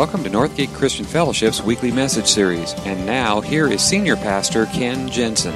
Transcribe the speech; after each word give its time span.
Welcome 0.00 0.24
to 0.24 0.30
Northgate 0.30 0.72
Christian 0.72 1.04
Fellowship's 1.04 1.60
weekly 1.60 1.92
message 1.92 2.26
series. 2.26 2.72
And 2.86 3.04
now, 3.04 3.42
here 3.42 3.70
is 3.70 3.82
Senior 3.82 4.16
Pastor 4.16 4.64
Ken 4.64 5.10
Jensen. 5.10 5.52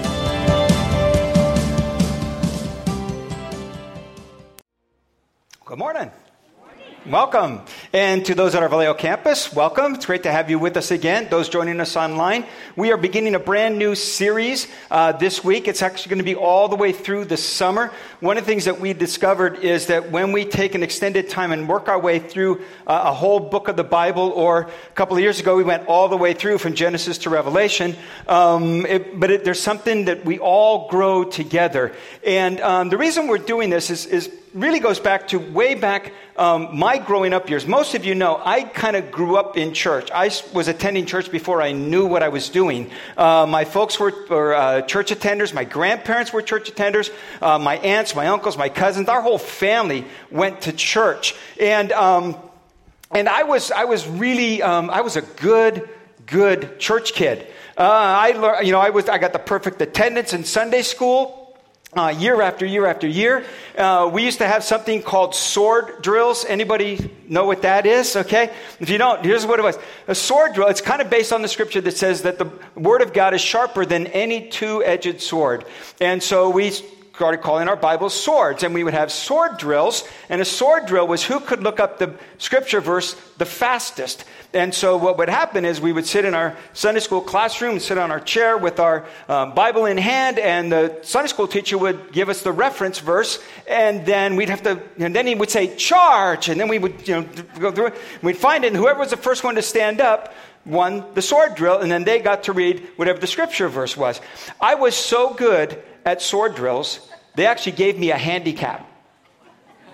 Good 5.65 5.79
morning. 5.79 6.11
Welcome. 7.07 7.61
And 7.93 8.25
to 8.25 8.35
those 8.35 8.55
at 8.55 8.63
our 8.63 8.69
Vallejo 8.71 8.95
campus, 8.95 9.53
welcome. 9.53 9.95
It's 9.95 10.07
great 10.07 10.23
to 10.23 10.33
have 10.33 10.49
you 10.49 10.59
with 10.59 10.79
us 10.79 10.91
again. 10.91 11.29
Those 11.31 11.51
joining 11.51 11.79
us 11.79 11.97
online, 11.97 12.47
we 12.77 12.93
are 12.93 12.97
beginning 12.97 13.35
a 13.35 13.39
brand 13.39 13.79
new 13.79 13.95
series 13.95 14.67
uh, 14.91 15.13
this 15.13 15.45
week. 15.45 15.69
It's 15.69 15.83
actually 15.83 16.09
going 16.09 16.19
to 16.19 16.25
be 16.25 16.35
all 16.35 16.69
the 16.69 16.77
way 16.77 16.93
through 16.93 17.27
the 17.27 17.37
summer. 17.37 17.93
One 18.25 18.39
of 18.39 18.45
the 18.45 18.51
things 18.51 18.65
that 18.65 18.81
we 18.81 18.95
discovered 18.95 19.59
is 19.59 19.89
that 19.89 20.11
when 20.11 20.33
we 20.33 20.47
take 20.47 20.75
an 20.75 20.83
extended 20.83 21.29
time 21.29 21.53
and 21.53 21.69
work 21.69 21.91
our 21.91 22.01
way 22.01 22.19
through 22.19 22.63
uh, 22.87 23.03
a 23.05 23.13
whole 23.13 23.39
book 23.39 23.69
of 23.69 23.77
the 23.77 23.85
Bible, 23.85 24.33
or 24.35 24.63
a 24.63 24.95
couple 24.95 25.15
of 25.15 25.23
years 25.23 25.41
ago, 25.41 25.57
we 25.57 25.63
went 25.63 25.89
all 25.89 26.09
the 26.09 26.17
way 26.17 26.33
through 26.33 26.57
from 26.57 26.73
Genesis 26.73 27.19
to 27.19 27.29
Revelation, 27.29 27.95
um, 28.27 28.87
it, 28.87 29.21
but 29.21 29.31
it, 29.31 29.45
there's 29.45 29.61
something 29.61 30.07
that 30.07 30.25
we 30.25 30.39
all 30.39 30.89
grow 30.89 31.25
together. 31.25 31.93
And 32.27 32.63
um, 32.63 32.89
the 32.89 32.97
reason 32.97 33.27
we're 33.27 33.37
doing 33.37 33.69
this 33.69 33.91
is, 33.91 34.07
is 34.07 34.31
really 34.55 34.79
goes 34.79 35.01
back 35.01 35.29
to 35.29 35.39
way 35.39 35.75
back 35.75 36.13
um, 36.37 36.79
my 36.79 36.99
growing 36.99 37.33
up 37.33 37.51
years. 37.51 37.67
Most 37.67 37.95
of 37.95 38.05
you 38.05 38.15
know 38.15 38.41
I 38.43 38.63
kind 38.63 38.97
of 38.97 39.11
grew 39.11 39.37
up 39.37 39.57
in 39.57 39.75
church. 39.75 40.11
I 40.13 40.31
was 40.53 40.69
attending 40.69 41.07
church 41.07 41.31
before 41.31 41.61
I 41.61 41.73
knew 41.73 42.07
what 42.07 42.23
I 42.23 42.29
was 42.29 42.49
doing. 42.49 42.91
Uh, 43.17 43.47
my 43.49 43.65
folks 43.65 43.99
were, 43.99 44.13
were 44.31 44.55
uh, 44.55 44.83
church 44.83 45.11
attenders. 45.11 45.53
My 45.53 45.65
grandparents 45.65 46.33
were 46.33 46.41
church 46.41 46.73
attenders. 46.73 47.13
Uh, 47.43 47.59
my 47.59 47.79
aunts, 47.79 48.14
my 48.15 48.29
uncles, 48.29 48.57
my 48.57 48.69
cousins, 48.69 49.09
our 49.09 49.23
whole 49.23 49.39
family 49.39 50.05
went 50.31 50.63
to 50.63 50.73
church. 50.73 51.35
And, 51.61 51.93
um, 51.93 52.37
and 53.11 53.29
I 53.29 53.45
was, 53.45 53.71
I 53.71 53.85
was 53.85 54.07
really, 54.07 54.63
um, 54.63 54.91
I 54.91 55.01
was 55.01 55.17
a 55.17 55.23
good, 55.23 55.89
good 56.27 56.79
church 56.79 57.13
kid. 57.13 57.47
Uh, 57.77 57.83
I, 57.83 58.33
learned, 58.33 58.67
you 58.67 58.73
know, 58.73 58.81
I 58.81 58.91
was, 58.91 59.09
I 59.09 59.19
got 59.19 59.33
the 59.33 59.39
perfect 59.39 59.83
attendance 59.83 60.33
in 60.33 60.45
Sunday 60.45 60.83
school 60.83 61.45
uh, 61.97 62.09
year 62.09 62.41
after 62.43 62.67
year 62.67 62.87
after 62.87 63.07
year. 63.07 63.45
Uh, 63.77 64.11
we 64.13 64.25
used 64.25 64.39
to 64.39 64.47
have 64.47 64.65
something 64.65 65.03
called 65.03 65.35
sword 65.35 66.03
drills. 66.03 66.45
Anybody 66.45 67.11
know 67.29 67.45
what 67.45 67.63
that 67.63 67.87
is? 67.87 68.17
Okay. 68.17 68.51
If 68.81 68.91
you 68.91 68.99
don't, 68.99 69.25
here's 69.25 69.47
what 69.47 69.59
it 69.59 69.63
was. 69.63 69.79
A 70.09 70.15
sword 70.15 70.55
drill, 70.55 70.69
it's 70.69 70.81
kind 70.81 71.01
of 71.01 71.11
based 71.11 71.33
on 71.33 71.43
the 71.43 71.49
scripture 71.49 71.81
that 71.81 71.97
says 71.97 72.23
that 72.23 72.39
the 72.39 72.51
word 72.75 73.03
of 73.03 73.13
God 73.13 73.35
is 73.35 73.41
sharper 73.41 73.85
than 73.85 74.07
any 74.09 74.49
two-edged 74.49 75.21
sword. 75.21 75.65
And 76.01 76.23
so 76.23 76.51
we 76.51 76.73
started 77.15 77.43
calling 77.43 77.69
our 77.69 77.77
Bibles 77.77 78.13
swords, 78.13 78.65
and 78.65 78.75
we 78.75 78.83
would 78.83 78.93
have 78.93 79.13
sword 79.13 79.57
drills. 79.57 80.03
And 80.29 80.41
a 80.41 80.45
sword 80.45 80.87
drill 80.87 81.07
was 81.07 81.23
who 81.23 81.39
could 81.39 81.63
look 81.63 81.79
up 81.79 82.01
the 82.01 82.13
scripture 82.39 82.81
verse 82.81 83.15
the 83.39 83.45
fastest. 83.45 84.25
And 84.53 84.75
so 84.75 84.97
what 84.97 85.17
would 85.19 85.29
happen 85.29 85.65
is 85.65 85.81
we 85.81 85.93
would 85.93 86.07
sit 86.07 86.25
in 86.25 86.35
our 86.35 86.57
Sunday 86.73 86.99
school 86.99 87.21
classroom, 87.21 87.79
sit 87.79 87.99
on 87.99 88.11
our 88.11 88.19
chair 88.19 88.59
with 88.59 88.81
our 88.81 89.05
um, 89.29 89.55
Bible 89.55 89.87
in 89.87 89.97
hand, 89.97 90.41
and 90.41 90.73
the 90.73 90.99
Sunday 91.03 91.29
school 91.29 91.47
teacher 91.47 91.79
would 91.79 92.11
give 92.11 92.29
us 92.29 92.43
the 92.43 92.53
reference 92.53 92.99
verse, 92.99 93.41
and 93.69 94.05
then 94.05 94.35
we'd 94.35 94.49
have 94.49 94.63
to, 94.65 94.83
and 94.99 95.15
then 95.15 95.29
he 95.29 95.37
would 95.37 95.51
say, 95.51 95.75
charge, 95.77 96.49
and 96.49 96.61
then 96.61 96.67
we 96.67 96.81
would, 96.81 97.07
you 97.07 97.15
know, 97.15 97.29
go 97.61 97.71
through 97.71 97.87
it. 97.89 97.95
We'd 98.23 98.37
find 98.37 98.65
it, 98.65 98.69
and 98.69 98.77
whoever 98.77 98.99
was 98.99 99.11
the 99.11 99.17
first 99.17 99.45
one 99.45 99.55
to 99.55 99.63
stand 99.63 100.01
up 100.01 100.35
won 100.67 101.05
the 101.15 101.23
sword 101.23 101.55
drill, 101.55 101.79
and 101.79 101.91
then 101.91 102.05
they 102.05 102.21
got 102.21 102.45
to 102.45 102.53
read 102.53 102.87
whatever 102.97 103.19
the 103.19 103.27
scripture 103.27 103.69
verse 103.69 103.97
was. 103.97 104.21
I 104.61 104.75
was 104.75 104.95
so 104.97 105.35
good 105.35 105.83
at 106.05 106.23
sword 106.23 106.55
drills, 106.55 107.09
they 107.35 107.47
actually 107.47 107.73
gave 107.73 107.99
me 107.99 108.11
a 108.11 108.19
handicap. 108.19 108.91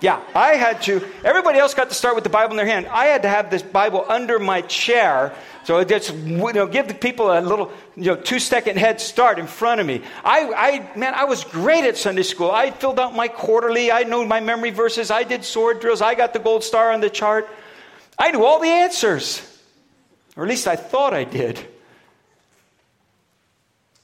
Yeah, 0.01 0.23
I 0.35 0.55
had 0.55 0.81
to. 0.83 1.07
Everybody 1.25 1.59
else 1.59 1.75
got 1.75 1.91
to 1.91 1.95
start 1.95 2.15
with 2.15 2.25
the 2.25 2.31
Bible 2.31 2.53
in 2.53 2.57
their 2.57 2.67
hand. 2.67 2.87
I 2.87 3.07
had 3.07 3.23
to 3.23 3.29
have 3.29 3.51
this 3.51 3.63
Bible 3.63 4.07
under 4.09 4.39
my 4.39 4.63
chair, 4.63 5.35
so 5.65 5.79
it 5.79 5.89
just 5.89 6.15
you 6.15 6.53
know 6.55 6.67
give 6.67 6.89
the 6.89 6.95
people 6.95 7.31
a 7.31 7.41
little 7.41 7.71
you 7.97 8.07
know 8.07 8.17
two 8.17 8.39
second 8.39 8.79
head 8.79 8.99
start 8.99 9.39
in 9.39 9.47
front 9.47 9.79
of 9.79 9.87
me. 9.87 10.01
I, 10.25 10.53
I 10.57 10.99
man, 10.99 11.13
I 11.13 11.25
was 11.25 11.45
great 11.45 11.85
at 11.85 11.99
Sunday 11.99 12.23
school. 12.23 12.51
I 12.51 12.71
filled 12.71 12.99
out 12.99 13.15
my 13.15 13.29
quarterly. 13.29 13.93
I 13.93 14.05
knew 14.05 14.25
my 14.25 14.41
memory 14.41 14.71
verses. 14.71 15.11
I 15.11 15.23
did 15.23 15.45
sword 15.45 15.81
drills. 15.81 16.01
I 16.01 16.15
got 16.15 16.33
the 16.33 16.39
gold 16.39 16.65
star 16.65 16.93
on 16.93 17.03
the 17.03 17.11
chart. 17.11 17.47
I 18.19 18.31
knew 18.31 18.43
all 18.43 18.59
the 18.59 18.69
answers, 18.69 19.43
or 20.41 20.45
at 20.45 20.49
least 20.49 20.67
I 20.67 20.75
thought 20.75 21.13
I 21.13 21.25
did. 21.25 21.61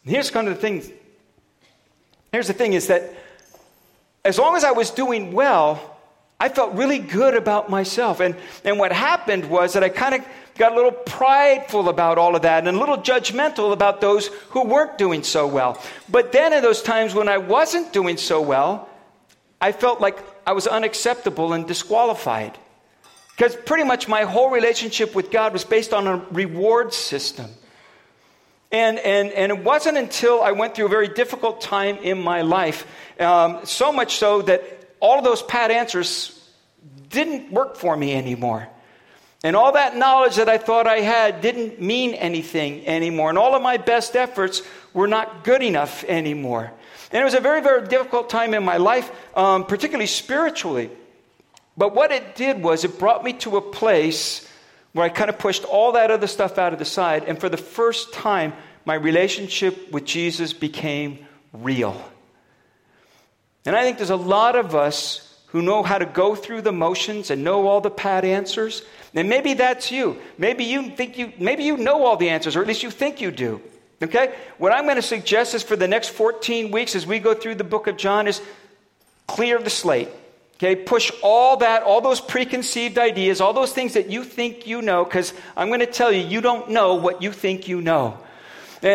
Here's 0.04 0.30
kind 0.30 0.48
of 0.48 0.56
the 0.56 0.60
thing 0.60 0.82
Here's 2.30 2.48
the 2.48 2.52
thing 2.52 2.74
is 2.74 2.88
that 2.88 3.14
as 4.22 4.38
long 4.38 4.54
as 4.54 4.62
I 4.62 4.72
was 4.72 4.90
doing 4.90 5.32
well, 5.32 5.98
I 6.38 6.50
felt 6.50 6.74
really 6.74 6.98
good 6.98 7.32
about 7.32 7.70
myself. 7.70 8.20
And, 8.20 8.36
and 8.66 8.78
what 8.78 8.92
happened 8.92 9.48
was 9.48 9.72
that 9.72 9.82
I 9.82 9.88
kind 9.88 10.16
of 10.16 10.26
got 10.58 10.72
a 10.72 10.74
little 10.74 10.92
prideful 10.92 11.88
about 11.88 12.18
all 12.18 12.36
of 12.36 12.42
that 12.42 12.68
and 12.68 12.76
a 12.76 12.78
little 12.78 12.98
judgmental 12.98 13.72
about 13.72 14.02
those 14.02 14.26
who 14.50 14.64
weren't 14.64 14.98
doing 14.98 15.22
so 15.22 15.46
well. 15.46 15.80
But 16.10 16.32
then, 16.32 16.52
in 16.52 16.62
those 16.62 16.82
times 16.82 17.14
when 17.14 17.30
I 17.30 17.38
wasn't 17.38 17.94
doing 17.94 18.18
so 18.18 18.42
well, 18.42 18.90
I 19.58 19.72
felt 19.72 20.02
like 20.02 20.18
I 20.46 20.52
was 20.52 20.66
unacceptable 20.66 21.54
and 21.54 21.66
disqualified. 21.66 22.58
Because 23.36 23.54
pretty 23.54 23.84
much 23.84 24.08
my 24.08 24.22
whole 24.22 24.50
relationship 24.50 25.14
with 25.14 25.30
God 25.30 25.52
was 25.52 25.62
based 25.62 25.92
on 25.92 26.06
a 26.06 26.16
reward 26.30 26.94
system. 26.94 27.50
And, 28.72 28.98
and, 28.98 29.30
and 29.30 29.52
it 29.52 29.62
wasn't 29.62 29.98
until 29.98 30.42
I 30.42 30.52
went 30.52 30.74
through 30.74 30.86
a 30.86 30.88
very 30.88 31.08
difficult 31.08 31.60
time 31.60 31.98
in 31.98 32.20
my 32.20 32.40
life, 32.40 32.86
um, 33.20 33.60
so 33.64 33.92
much 33.92 34.16
so 34.16 34.42
that 34.42 34.62
all 35.00 35.20
those 35.20 35.42
pat 35.42 35.70
answers 35.70 36.50
didn't 37.10 37.52
work 37.52 37.76
for 37.76 37.94
me 37.94 38.14
anymore. 38.14 38.68
And 39.44 39.54
all 39.54 39.72
that 39.72 39.96
knowledge 39.96 40.36
that 40.36 40.48
I 40.48 40.58
thought 40.58 40.86
I 40.86 41.00
had 41.00 41.42
didn't 41.42 41.80
mean 41.80 42.14
anything 42.14 42.86
anymore. 42.86 43.28
And 43.28 43.38
all 43.38 43.54
of 43.54 43.62
my 43.62 43.76
best 43.76 44.16
efforts 44.16 44.62
were 44.94 45.06
not 45.06 45.44
good 45.44 45.62
enough 45.62 46.04
anymore. 46.04 46.72
And 47.12 47.20
it 47.20 47.24
was 47.24 47.34
a 47.34 47.40
very, 47.40 47.60
very 47.60 47.86
difficult 47.86 48.30
time 48.30 48.54
in 48.54 48.64
my 48.64 48.78
life, 48.78 49.10
um, 49.36 49.64
particularly 49.66 50.06
spiritually. 50.06 50.90
But 51.76 51.94
what 51.94 52.10
it 52.10 52.34
did 52.34 52.62
was 52.62 52.84
it 52.84 52.98
brought 52.98 53.22
me 53.22 53.34
to 53.34 53.56
a 53.56 53.60
place 53.60 54.50
where 54.92 55.04
I 55.04 55.10
kind 55.10 55.28
of 55.28 55.38
pushed 55.38 55.64
all 55.64 55.92
that 55.92 56.10
other 56.10 56.26
stuff 56.26 56.56
out 56.56 56.72
of 56.72 56.78
the 56.78 56.84
side. 56.86 57.24
And 57.24 57.38
for 57.38 57.50
the 57.50 57.58
first 57.58 58.14
time, 58.14 58.54
my 58.86 58.94
relationship 58.94 59.92
with 59.92 60.06
Jesus 60.06 60.54
became 60.54 61.26
real. 61.52 62.02
And 63.66 63.76
I 63.76 63.82
think 63.82 63.98
there's 63.98 64.10
a 64.10 64.16
lot 64.16 64.56
of 64.56 64.74
us 64.74 65.22
who 65.48 65.60
know 65.60 65.82
how 65.82 65.98
to 65.98 66.06
go 66.06 66.34
through 66.34 66.62
the 66.62 66.72
motions 66.72 67.30
and 67.30 67.44
know 67.44 67.66
all 67.66 67.80
the 67.80 67.90
pat 67.90 68.24
answers. 68.24 68.82
And 69.14 69.28
maybe 69.28 69.54
that's 69.54 69.90
you. 69.90 70.18
Maybe 70.38 70.64
you 70.64 70.90
think 70.90 71.18
you 71.18 71.32
maybe 71.38 71.64
you 71.64 71.76
know 71.76 72.04
all 72.04 72.16
the 72.16 72.30
answers, 72.30 72.56
or 72.56 72.62
at 72.62 72.66
least 72.66 72.82
you 72.82 72.90
think 72.90 73.20
you 73.20 73.30
do. 73.30 73.60
Okay? 74.02 74.34
What 74.58 74.72
I'm 74.72 74.84
going 74.84 74.96
to 74.96 75.02
suggest 75.02 75.54
is 75.54 75.62
for 75.62 75.76
the 75.76 75.88
next 75.88 76.10
14 76.10 76.70
weeks 76.70 76.94
as 76.94 77.06
we 77.06 77.18
go 77.18 77.34
through 77.34 77.56
the 77.56 77.64
book 77.64 77.86
of 77.86 77.96
John 77.96 78.26
is 78.26 78.40
clear 79.26 79.58
the 79.58 79.70
slate. 79.70 80.08
Okay, 80.56 80.74
push 80.74 81.12
all 81.22 81.58
that, 81.58 81.82
all 81.82 82.00
those 82.00 82.20
preconceived 82.20 82.98
ideas, 82.98 83.42
all 83.42 83.52
those 83.52 83.74
things 83.74 83.92
that 83.92 84.08
you 84.08 84.24
think 84.24 84.66
you 84.66 84.80
know, 84.80 85.04
because 85.04 85.34
I'm 85.54 85.68
going 85.68 85.80
to 85.80 85.86
tell 85.86 86.10
you, 86.10 86.26
you 86.26 86.40
don't 86.40 86.70
know 86.70 86.94
what 86.94 87.20
you 87.20 87.30
think 87.30 87.68
you 87.68 87.82
know. 87.82 88.16
And, 88.82 88.90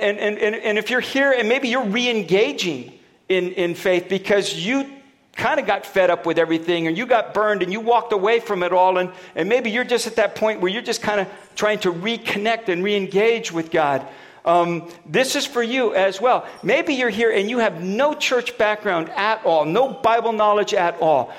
and, 0.00 0.18
and, 0.18 0.38
and, 0.38 0.54
and 0.56 0.78
if 0.78 0.90
you're 0.90 1.00
here 1.00 1.32
and 1.32 1.48
maybe 1.48 1.68
you're 1.68 1.84
re 1.84 2.10
engaging 2.10 2.92
in, 3.28 3.52
in 3.52 3.74
faith 3.76 4.08
because 4.08 4.54
you 4.54 4.90
kind 5.36 5.60
of 5.60 5.66
got 5.66 5.86
fed 5.86 6.10
up 6.10 6.26
with 6.26 6.38
everything 6.38 6.88
and 6.88 6.98
you 6.98 7.06
got 7.06 7.34
burned 7.34 7.62
and 7.62 7.72
you 7.72 7.80
walked 7.80 8.12
away 8.12 8.40
from 8.40 8.64
it 8.64 8.72
all, 8.72 8.98
and, 8.98 9.12
and 9.36 9.48
maybe 9.48 9.70
you're 9.70 9.84
just 9.84 10.08
at 10.08 10.16
that 10.16 10.34
point 10.34 10.60
where 10.60 10.72
you're 10.72 10.82
just 10.82 11.02
kind 11.02 11.20
of 11.20 11.28
trying 11.54 11.78
to 11.78 11.92
reconnect 11.92 12.68
and 12.68 12.82
re 12.82 12.96
engage 12.96 13.52
with 13.52 13.70
God. 13.70 14.04
Um, 14.46 14.88
this 15.04 15.34
is 15.34 15.44
for 15.44 15.62
you 15.62 15.92
as 15.94 16.20
well. 16.20 16.46
Maybe 16.62 16.94
you're 16.94 17.10
here 17.10 17.32
and 17.32 17.50
you 17.50 17.58
have 17.58 17.82
no 17.82 18.14
church 18.14 18.56
background 18.56 19.10
at 19.10 19.44
all, 19.44 19.64
no 19.64 19.92
Bible 19.92 20.32
knowledge 20.32 20.72
at 20.72 21.00
all. 21.00 21.34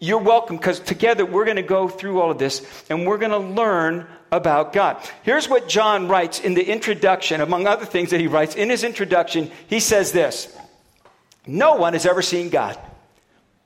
You're 0.00 0.18
welcome 0.18 0.56
because 0.56 0.80
together 0.80 1.26
we're 1.26 1.44
going 1.44 1.56
to 1.56 1.62
go 1.62 1.88
through 1.88 2.20
all 2.20 2.30
of 2.30 2.38
this 2.38 2.84
and 2.88 3.06
we're 3.06 3.18
going 3.18 3.32
to 3.32 3.38
learn 3.38 4.06
about 4.32 4.72
God. 4.72 4.96
Here's 5.22 5.48
what 5.48 5.68
John 5.68 6.08
writes 6.08 6.40
in 6.40 6.54
the 6.54 6.64
introduction, 6.64 7.40
among 7.40 7.66
other 7.66 7.84
things 7.84 8.10
that 8.10 8.20
he 8.20 8.28
writes. 8.28 8.54
In 8.54 8.70
his 8.70 8.84
introduction, 8.84 9.50
he 9.66 9.80
says 9.80 10.12
this 10.12 10.56
No 11.46 11.74
one 11.74 11.92
has 11.92 12.06
ever 12.06 12.22
seen 12.22 12.48
God, 12.48 12.78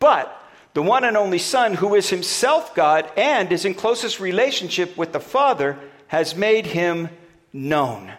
but 0.00 0.38
the 0.74 0.82
one 0.82 1.04
and 1.04 1.16
only 1.16 1.38
Son, 1.38 1.74
who 1.74 1.94
is 1.94 2.08
himself 2.08 2.74
God 2.74 3.10
and 3.16 3.52
is 3.52 3.64
in 3.64 3.74
closest 3.74 4.18
relationship 4.18 4.96
with 4.96 5.12
the 5.12 5.20
Father, 5.20 5.78
has 6.08 6.34
made 6.34 6.66
him 6.66 7.10
known. 7.52 8.12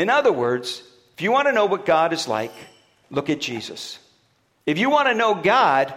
In 0.00 0.08
other 0.08 0.32
words, 0.32 0.82
if 1.12 1.20
you 1.20 1.30
want 1.30 1.46
to 1.48 1.52
know 1.52 1.66
what 1.66 1.84
God 1.84 2.14
is 2.14 2.26
like, 2.26 2.54
look 3.10 3.28
at 3.28 3.38
Jesus. 3.38 3.98
If 4.64 4.78
you 4.78 4.88
want 4.88 5.08
to 5.08 5.14
know 5.14 5.34
God, 5.34 5.92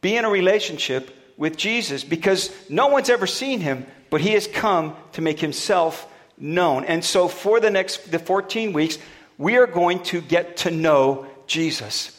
be 0.00 0.16
in 0.16 0.24
a 0.24 0.30
relationship 0.30 1.10
with 1.36 1.56
Jesus 1.56 2.04
because 2.04 2.54
no 2.68 2.86
one's 2.86 3.10
ever 3.10 3.26
seen 3.26 3.58
him, 3.58 3.86
but 4.08 4.20
he 4.20 4.34
has 4.34 4.46
come 4.46 4.94
to 5.14 5.20
make 5.20 5.40
himself 5.40 6.06
known. 6.38 6.84
And 6.84 7.04
so 7.04 7.26
for 7.26 7.58
the 7.58 7.70
next 7.70 8.08
the 8.08 8.20
14 8.20 8.72
weeks, 8.72 8.98
we 9.36 9.56
are 9.56 9.66
going 9.66 10.00
to 10.04 10.20
get 10.20 10.58
to 10.58 10.70
know 10.70 11.26
Jesus. 11.48 12.16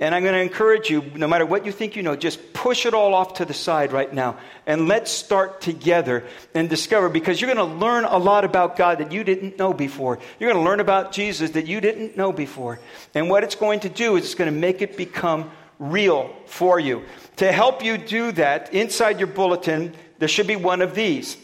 And 0.00 0.12
I'm 0.12 0.22
going 0.22 0.34
to 0.34 0.40
encourage 0.40 0.90
you, 0.90 1.02
no 1.14 1.28
matter 1.28 1.46
what 1.46 1.64
you 1.64 1.70
think 1.70 1.94
you 1.94 2.02
know, 2.02 2.16
just 2.16 2.52
push 2.52 2.84
it 2.84 2.94
all 2.94 3.14
off 3.14 3.34
to 3.34 3.44
the 3.44 3.54
side 3.54 3.92
right 3.92 4.12
now. 4.12 4.38
And 4.66 4.88
let's 4.88 5.10
start 5.10 5.60
together 5.60 6.24
and 6.52 6.68
discover 6.68 7.08
because 7.08 7.40
you're 7.40 7.54
going 7.54 7.68
to 7.68 7.76
learn 7.76 8.04
a 8.04 8.18
lot 8.18 8.44
about 8.44 8.76
God 8.76 8.98
that 8.98 9.12
you 9.12 9.22
didn't 9.22 9.56
know 9.56 9.72
before. 9.72 10.18
You're 10.40 10.50
going 10.50 10.62
to 10.62 10.68
learn 10.68 10.80
about 10.80 11.12
Jesus 11.12 11.52
that 11.52 11.66
you 11.66 11.80
didn't 11.80 12.16
know 12.16 12.32
before. 12.32 12.80
And 13.14 13.30
what 13.30 13.44
it's 13.44 13.54
going 13.54 13.80
to 13.80 13.88
do 13.88 14.16
is 14.16 14.24
it's 14.24 14.34
going 14.34 14.52
to 14.52 14.58
make 14.58 14.82
it 14.82 14.96
become 14.96 15.52
real 15.78 16.34
for 16.46 16.80
you. 16.80 17.04
To 17.36 17.52
help 17.52 17.84
you 17.84 17.96
do 17.96 18.32
that, 18.32 18.74
inside 18.74 19.20
your 19.20 19.28
bulletin, 19.28 19.94
there 20.18 20.28
should 20.28 20.48
be 20.48 20.56
one 20.56 20.82
of 20.82 20.96
these. 20.96 21.36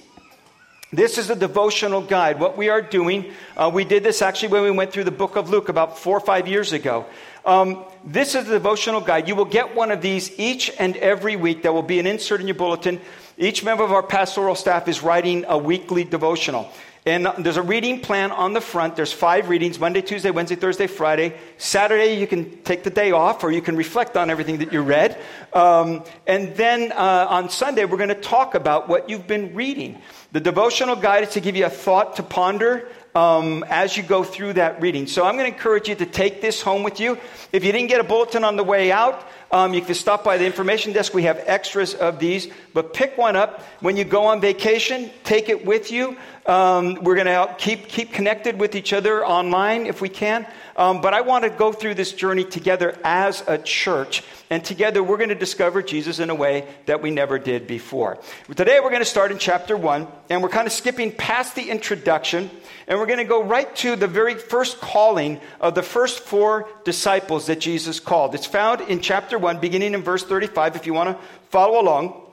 This 0.92 1.18
is 1.18 1.30
a 1.30 1.36
devotional 1.36 2.02
guide. 2.02 2.40
What 2.40 2.56
we 2.56 2.68
are 2.68 2.82
doing, 2.82 3.32
uh, 3.56 3.70
we 3.72 3.84
did 3.84 4.02
this 4.02 4.22
actually 4.22 4.48
when 4.48 4.64
we 4.64 4.72
went 4.72 4.92
through 4.92 5.04
the 5.04 5.12
book 5.12 5.36
of 5.36 5.48
Luke 5.48 5.68
about 5.68 6.00
four 6.00 6.16
or 6.16 6.20
five 6.20 6.48
years 6.48 6.72
ago. 6.72 7.06
Um, 7.44 7.84
this 8.04 8.34
is 8.34 8.46
the 8.46 8.54
devotional 8.54 9.00
guide. 9.00 9.28
You 9.28 9.36
will 9.36 9.44
get 9.44 9.76
one 9.76 9.92
of 9.92 10.02
these 10.02 10.36
each 10.36 10.68
and 10.80 10.96
every 10.96 11.36
week. 11.36 11.62
There 11.62 11.72
will 11.72 11.82
be 11.82 12.00
an 12.00 12.08
insert 12.08 12.40
in 12.40 12.48
your 12.48 12.56
bulletin. 12.56 13.00
Each 13.38 13.62
member 13.62 13.84
of 13.84 13.92
our 13.92 14.02
pastoral 14.02 14.56
staff 14.56 14.88
is 14.88 15.00
writing 15.00 15.44
a 15.46 15.56
weekly 15.56 16.02
devotional. 16.02 16.68
And 17.06 17.26
there's 17.38 17.56
a 17.56 17.62
reading 17.62 18.00
plan 18.00 18.30
on 18.30 18.52
the 18.52 18.60
front. 18.60 18.94
There's 18.94 19.12
five 19.12 19.48
readings 19.48 19.80
Monday, 19.80 20.02
Tuesday, 20.02 20.30
Wednesday, 20.30 20.56
Thursday, 20.56 20.86
Friday. 20.86 21.34
Saturday, 21.56 22.20
you 22.20 22.26
can 22.26 22.62
take 22.62 22.84
the 22.84 22.90
day 22.90 23.10
off 23.10 23.42
or 23.42 23.50
you 23.50 23.62
can 23.62 23.74
reflect 23.74 24.18
on 24.18 24.28
everything 24.28 24.58
that 24.58 24.70
you 24.70 24.82
read. 24.82 25.18
Um, 25.54 26.04
and 26.26 26.54
then 26.56 26.92
uh, 26.92 27.26
on 27.30 27.48
Sunday, 27.48 27.86
we're 27.86 27.96
going 27.96 28.10
to 28.10 28.14
talk 28.14 28.54
about 28.54 28.86
what 28.86 29.08
you've 29.08 29.26
been 29.26 29.54
reading. 29.54 30.02
The 30.32 30.40
devotional 30.40 30.94
guide 30.94 31.22
is 31.22 31.30
to 31.30 31.40
give 31.40 31.56
you 31.56 31.64
a 31.64 31.70
thought 31.70 32.16
to 32.16 32.22
ponder 32.22 32.86
um, 33.14 33.64
as 33.68 33.96
you 33.96 34.02
go 34.02 34.22
through 34.22 34.54
that 34.54 34.80
reading. 34.80 35.06
So 35.06 35.24
I'm 35.24 35.36
going 35.36 35.50
to 35.50 35.56
encourage 35.56 35.88
you 35.88 35.94
to 35.96 36.06
take 36.06 36.40
this 36.40 36.62
home 36.62 36.82
with 36.82 37.00
you. 37.00 37.18
If 37.52 37.64
you 37.64 37.72
didn't 37.72 37.88
get 37.88 38.00
a 38.00 38.04
bulletin 38.04 38.44
on 38.44 38.56
the 38.56 38.64
way 38.64 38.92
out, 38.92 39.26
um, 39.50 39.74
you 39.74 39.82
can 39.82 39.94
stop 39.94 40.22
by 40.22 40.36
the 40.36 40.46
information 40.46 40.92
desk. 40.92 41.12
We 41.12 41.24
have 41.24 41.42
extras 41.46 41.94
of 41.94 42.20
these, 42.20 42.48
but 42.72 42.94
pick 42.94 43.18
one 43.18 43.34
up. 43.34 43.62
When 43.80 43.96
you 43.96 44.04
go 44.04 44.26
on 44.26 44.40
vacation, 44.40 45.10
take 45.24 45.48
it 45.48 45.66
with 45.66 45.90
you. 45.90 46.16
Um, 46.46 46.94
we're 47.02 47.16
going 47.16 47.26
to 47.26 47.54
keep, 47.58 47.88
keep 47.88 48.12
connected 48.12 48.58
with 48.58 48.74
each 48.74 48.92
other 48.92 49.24
online 49.24 49.86
if 49.86 50.00
we 50.00 50.08
can. 50.08 50.46
Um, 50.76 51.00
but 51.00 51.12
I 51.12 51.20
want 51.20 51.44
to 51.44 51.50
go 51.50 51.72
through 51.72 51.94
this 51.94 52.12
journey 52.12 52.44
together 52.44 52.98
as 53.04 53.44
a 53.46 53.58
church. 53.58 54.22
And 54.48 54.64
together 54.64 55.02
we're 55.02 55.18
going 55.18 55.28
to 55.28 55.34
discover 55.34 55.82
Jesus 55.82 56.18
in 56.18 56.30
a 56.30 56.34
way 56.34 56.66
that 56.86 57.02
we 57.02 57.10
never 57.10 57.38
did 57.38 57.66
before. 57.66 58.18
Today 58.48 58.80
we're 58.80 58.90
going 58.90 59.02
to 59.02 59.04
start 59.04 59.30
in 59.30 59.38
chapter 59.38 59.76
1, 59.76 60.08
and 60.30 60.42
we're 60.42 60.48
kind 60.48 60.66
of 60.66 60.72
skipping 60.72 61.12
past 61.12 61.54
the 61.54 61.70
introduction, 61.70 62.50
and 62.88 62.98
we're 62.98 63.06
going 63.06 63.18
to 63.18 63.24
go 63.24 63.44
right 63.44 63.74
to 63.76 63.94
the 63.94 64.08
very 64.08 64.34
first 64.34 64.80
calling 64.80 65.40
of 65.60 65.74
the 65.74 65.82
first 65.82 66.20
four 66.20 66.68
disciples 66.84 67.46
that 67.46 67.60
Jesus 67.60 68.00
called. 68.00 68.34
It's 68.34 68.46
found 68.46 68.80
in 68.80 69.00
chapter 69.00 69.38
1, 69.38 69.60
beginning 69.60 69.94
in 69.94 70.02
verse 70.02 70.24
35, 70.24 70.76
if 70.76 70.86
you 70.86 70.94
want 70.94 71.10
to 71.10 71.24
follow 71.50 71.80
along. 71.80 72.29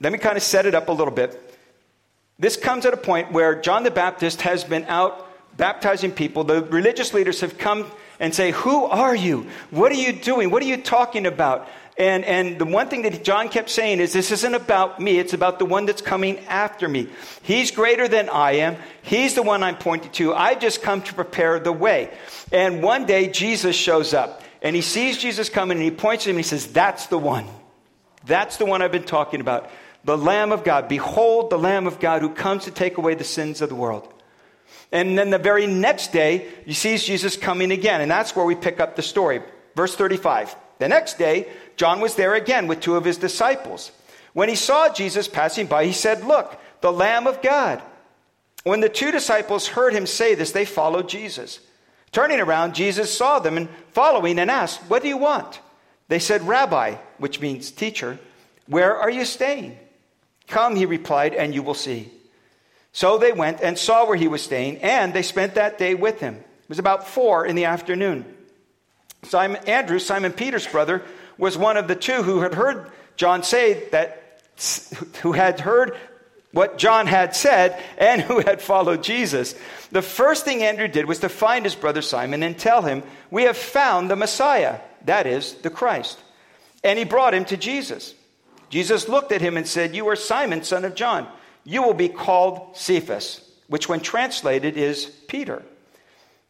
Let 0.00 0.12
me 0.12 0.18
kind 0.18 0.36
of 0.36 0.42
set 0.42 0.66
it 0.66 0.74
up 0.74 0.88
a 0.88 0.92
little 0.92 1.12
bit. 1.12 1.38
This 2.38 2.56
comes 2.56 2.86
at 2.86 2.94
a 2.94 2.96
point 2.96 3.32
where 3.32 3.60
John 3.60 3.82
the 3.82 3.90
Baptist 3.90 4.42
has 4.42 4.64
been 4.64 4.84
out 4.86 5.26
baptizing 5.56 6.10
people. 6.10 6.44
The 6.44 6.62
religious 6.62 7.12
leaders 7.12 7.42
have 7.42 7.58
come 7.58 7.86
and 8.18 8.34
say, 8.34 8.50
Who 8.52 8.86
are 8.86 9.14
you? 9.14 9.46
What 9.70 9.92
are 9.92 9.96
you 9.96 10.12
doing? 10.12 10.50
What 10.50 10.62
are 10.62 10.66
you 10.66 10.78
talking 10.78 11.26
about? 11.26 11.68
And, 11.98 12.24
and 12.24 12.58
the 12.58 12.64
one 12.64 12.88
thing 12.88 13.02
that 13.02 13.24
John 13.24 13.50
kept 13.50 13.68
saying 13.68 14.00
is, 14.00 14.14
This 14.14 14.30
isn't 14.30 14.54
about 14.54 15.00
me, 15.00 15.18
it's 15.18 15.34
about 15.34 15.58
the 15.58 15.66
one 15.66 15.84
that's 15.84 16.00
coming 16.00 16.38
after 16.46 16.88
me. 16.88 17.08
He's 17.42 17.70
greater 17.70 18.08
than 18.08 18.30
I 18.30 18.52
am. 18.52 18.76
He's 19.02 19.34
the 19.34 19.42
one 19.42 19.62
I'm 19.62 19.76
pointing 19.76 20.12
to. 20.12 20.32
I've 20.32 20.60
just 20.60 20.80
come 20.80 21.02
to 21.02 21.12
prepare 21.14 21.60
the 21.60 21.72
way. 21.72 22.10
And 22.50 22.82
one 22.82 23.04
day, 23.04 23.28
Jesus 23.28 23.76
shows 23.76 24.14
up 24.14 24.42
and 24.62 24.74
he 24.74 24.80
sees 24.80 25.18
Jesus 25.18 25.50
coming 25.50 25.76
and 25.76 25.84
he 25.84 25.90
points 25.90 26.24
to 26.24 26.30
him 26.30 26.36
and 26.36 26.44
he 26.44 26.48
says, 26.48 26.68
That's 26.68 27.08
the 27.08 27.18
one. 27.18 27.46
That's 28.24 28.56
the 28.56 28.64
one 28.66 28.80
I've 28.80 28.92
been 28.92 29.04
talking 29.04 29.42
about 29.42 29.70
the 30.04 30.16
Lamb 30.16 30.52
of 30.52 30.64
God. 30.64 30.88
Behold, 30.88 31.50
the 31.50 31.58
Lamb 31.58 31.86
of 31.86 32.00
God 32.00 32.22
who 32.22 32.30
comes 32.30 32.64
to 32.64 32.70
take 32.70 32.98
away 32.98 33.14
the 33.14 33.24
sins 33.24 33.60
of 33.60 33.68
the 33.68 33.74
world. 33.74 34.12
And 34.92 35.16
then 35.16 35.30
the 35.30 35.38
very 35.38 35.66
next 35.66 36.12
day, 36.12 36.48
you 36.66 36.74
see 36.74 36.96
Jesus 36.96 37.36
coming 37.36 37.70
again. 37.70 38.00
And 38.00 38.10
that's 38.10 38.34
where 38.34 38.44
we 38.44 38.54
pick 38.54 38.80
up 38.80 38.96
the 38.96 39.02
story. 39.02 39.42
Verse 39.76 39.94
35. 39.94 40.56
The 40.78 40.88
next 40.88 41.18
day, 41.18 41.48
John 41.76 42.00
was 42.00 42.14
there 42.14 42.34
again 42.34 42.66
with 42.66 42.80
two 42.80 42.96
of 42.96 43.04
his 43.04 43.18
disciples. 43.18 43.92
When 44.32 44.48
he 44.48 44.54
saw 44.54 44.92
Jesus 44.92 45.28
passing 45.28 45.66
by, 45.66 45.84
he 45.84 45.92
said, 45.92 46.24
Look, 46.24 46.58
the 46.80 46.92
Lamb 46.92 47.26
of 47.26 47.42
God. 47.42 47.82
When 48.64 48.80
the 48.80 48.88
two 48.88 49.10
disciples 49.10 49.68
heard 49.68 49.92
him 49.92 50.06
say 50.06 50.34
this, 50.34 50.52
they 50.52 50.64
followed 50.64 51.08
Jesus. 51.08 51.60
Turning 52.12 52.40
around, 52.40 52.74
Jesus 52.74 53.16
saw 53.16 53.38
them 53.38 53.56
and 53.56 53.68
following 53.92 54.38
and 54.38 54.50
asked, 54.50 54.80
What 54.88 55.02
do 55.02 55.08
you 55.08 55.16
want? 55.16 55.60
They 56.08 56.18
said, 56.18 56.46
Rabbi, 56.46 56.96
which 57.18 57.40
means 57.40 57.70
teacher, 57.70 58.18
where 58.66 58.96
are 58.96 59.10
you 59.10 59.24
staying? 59.24 59.78
Come, 60.50 60.76
he 60.76 60.84
replied, 60.84 61.34
and 61.34 61.54
you 61.54 61.62
will 61.62 61.74
see. 61.74 62.10
So 62.92 63.18
they 63.18 63.32
went 63.32 63.60
and 63.62 63.78
saw 63.78 64.06
where 64.06 64.16
he 64.16 64.28
was 64.28 64.42
staying, 64.42 64.78
and 64.78 65.14
they 65.14 65.22
spent 65.22 65.54
that 65.54 65.78
day 65.78 65.94
with 65.94 66.20
him. 66.20 66.34
It 66.34 66.68
was 66.68 66.78
about 66.78 67.08
four 67.08 67.46
in 67.46 67.56
the 67.56 67.64
afternoon. 67.66 68.24
Simon, 69.22 69.62
Andrew, 69.66 69.98
Simon 69.98 70.32
Peter's 70.32 70.66
brother, 70.66 71.02
was 71.38 71.56
one 71.56 71.76
of 71.76 71.88
the 71.88 71.94
two 71.94 72.22
who 72.22 72.40
had 72.40 72.54
heard 72.54 72.90
John 73.16 73.42
say 73.42 73.88
that, 73.90 74.42
who 75.22 75.32
had 75.32 75.60
heard 75.60 75.96
what 76.52 76.78
John 76.78 77.06
had 77.06 77.36
said 77.36 77.80
and 77.96 78.20
who 78.20 78.40
had 78.40 78.60
followed 78.60 79.04
Jesus. 79.04 79.54
The 79.92 80.02
first 80.02 80.44
thing 80.44 80.62
Andrew 80.62 80.88
did 80.88 81.06
was 81.06 81.20
to 81.20 81.28
find 81.28 81.64
his 81.64 81.76
brother 81.76 82.02
Simon 82.02 82.42
and 82.42 82.58
tell 82.58 82.82
him, 82.82 83.04
We 83.30 83.44
have 83.44 83.56
found 83.56 84.10
the 84.10 84.16
Messiah, 84.16 84.80
that 85.04 85.26
is, 85.26 85.54
the 85.54 85.70
Christ. 85.70 86.18
And 86.82 86.98
he 86.98 87.04
brought 87.04 87.34
him 87.34 87.44
to 87.46 87.56
Jesus. 87.56 88.14
Jesus 88.70 89.08
looked 89.08 89.32
at 89.32 89.40
him 89.40 89.56
and 89.56 89.66
said, 89.66 89.94
You 89.94 90.08
are 90.08 90.16
Simon, 90.16 90.62
son 90.62 90.84
of 90.84 90.94
John. 90.94 91.28
You 91.64 91.82
will 91.82 91.94
be 91.94 92.08
called 92.08 92.76
Cephas, 92.76 93.46
which, 93.66 93.88
when 93.88 94.00
translated, 94.00 94.76
is 94.76 95.04
Peter. 95.04 95.62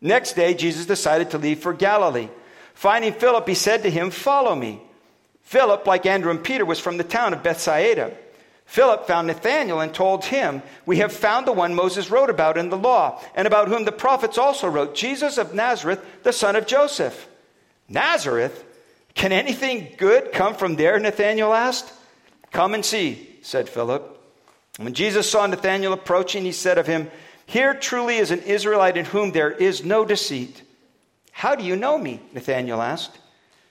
Next 0.00 0.34
day, 0.34 0.54
Jesus 0.54 0.86
decided 0.86 1.30
to 1.30 1.38
leave 1.38 1.58
for 1.58 1.72
Galilee. 1.72 2.28
Finding 2.74 3.12
Philip, 3.12 3.48
he 3.48 3.54
said 3.54 3.82
to 3.82 3.90
him, 3.90 4.10
Follow 4.10 4.54
me. 4.54 4.80
Philip, 5.42 5.86
like 5.86 6.06
Andrew 6.06 6.30
and 6.30 6.42
Peter, 6.44 6.64
was 6.64 6.78
from 6.78 6.96
the 6.96 7.04
town 7.04 7.32
of 7.32 7.42
Bethsaida. 7.42 8.16
Philip 8.66 9.08
found 9.08 9.26
Nathanael 9.26 9.80
and 9.80 9.92
told 9.92 10.24
him, 10.24 10.62
We 10.86 10.98
have 10.98 11.12
found 11.12 11.46
the 11.46 11.52
one 11.52 11.74
Moses 11.74 12.10
wrote 12.10 12.30
about 12.30 12.56
in 12.56 12.70
the 12.70 12.78
law, 12.78 13.20
and 13.34 13.46
about 13.48 13.66
whom 13.68 13.84
the 13.84 13.92
prophets 13.92 14.38
also 14.38 14.68
wrote, 14.68 14.94
Jesus 14.94 15.38
of 15.38 15.54
Nazareth, 15.54 16.04
the 16.22 16.32
son 16.32 16.54
of 16.54 16.66
Joseph. 16.66 17.28
Nazareth? 17.88 18.64
Can 19.14 19.32
anything 19.32 19.88
good 19.98 20.32
come 20.32 20.54
from 20.54 20.76
there? 20.76 20.98
Nathanael 21.00 21.52
asked. 21.52 21.92
Come 22.52 22.74
and 22.74 22.84
see, 22.84 23.38
said 23.42 23.68
Philip. 23.68 24.18
When 24.78 24.94
Jesus 24.94 25.30
saw 25.30 25.46
Nathanael 25.46 25.92
approaching, 25.92 26.44
he 26.44 26.52
said 26.52 26.78
of 26.78 26.86
him, 26.86 27.10
Here 27.46 27.74
truly 27.74 28.16
is 28.16 28.30
an 28.30 28.40
Israelite 28.42 28.96
in 28.96 29.04
whom 29.04 29.32
there 29.32 29.50
is 29.50 29.84
no 29.84 30.04
deceit. 30.04 30.62
How 31.32 31.54
do 31.54 31.64
you 31.64 31.76
know 31.76 31.98
me? 31.98 32.20
Nathanael 32.32 32.80
asked. 32.80 33.18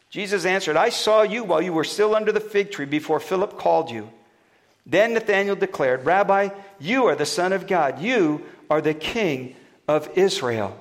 Jesus 0.09 0.45
answered, 0.45 0.75
I 0.75 0.89
saw 0.89 1.21
you 1.21 1.43
while 1.43 1.61
you 1.61 1.73
were 1.73 1.83
still 1.83 2.15
under 2.15 2.31
the 2.31 2.39
fig 2.39 2.71
tree 2.71 2.85
before 2.85 3.19
Philip 3.19 3.57
called 3.57 3.91
you. 3.91 4.09
Then 4.85 5.13
Nathanael 5.13 5.55
declared, 5.55 6.05
Rabbi, 6.05 6.49
you 6.79 7.05
are 7.05 7.15
the 7.15 7.25
Son 7.25 7.53
of 7.53 7.67
God. 7.67 8.01
You 8.01 8.43
are 8.69 8.81
the 8.81 8.95
King 8.95 9.55
of 9.87 10.09
Israel. 10.17 10.77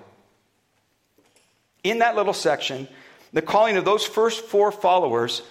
In 1.85 1.99
that 1.99 2.17
little 2.17 2.33
section, 2.33 2.89
the 3.33 3.43
calling 3.43 3.77
of 3.77 3.85
those 3.85 4.05
first 4.05 4.45
four 4.45 4.73
followers, 4.73 5.43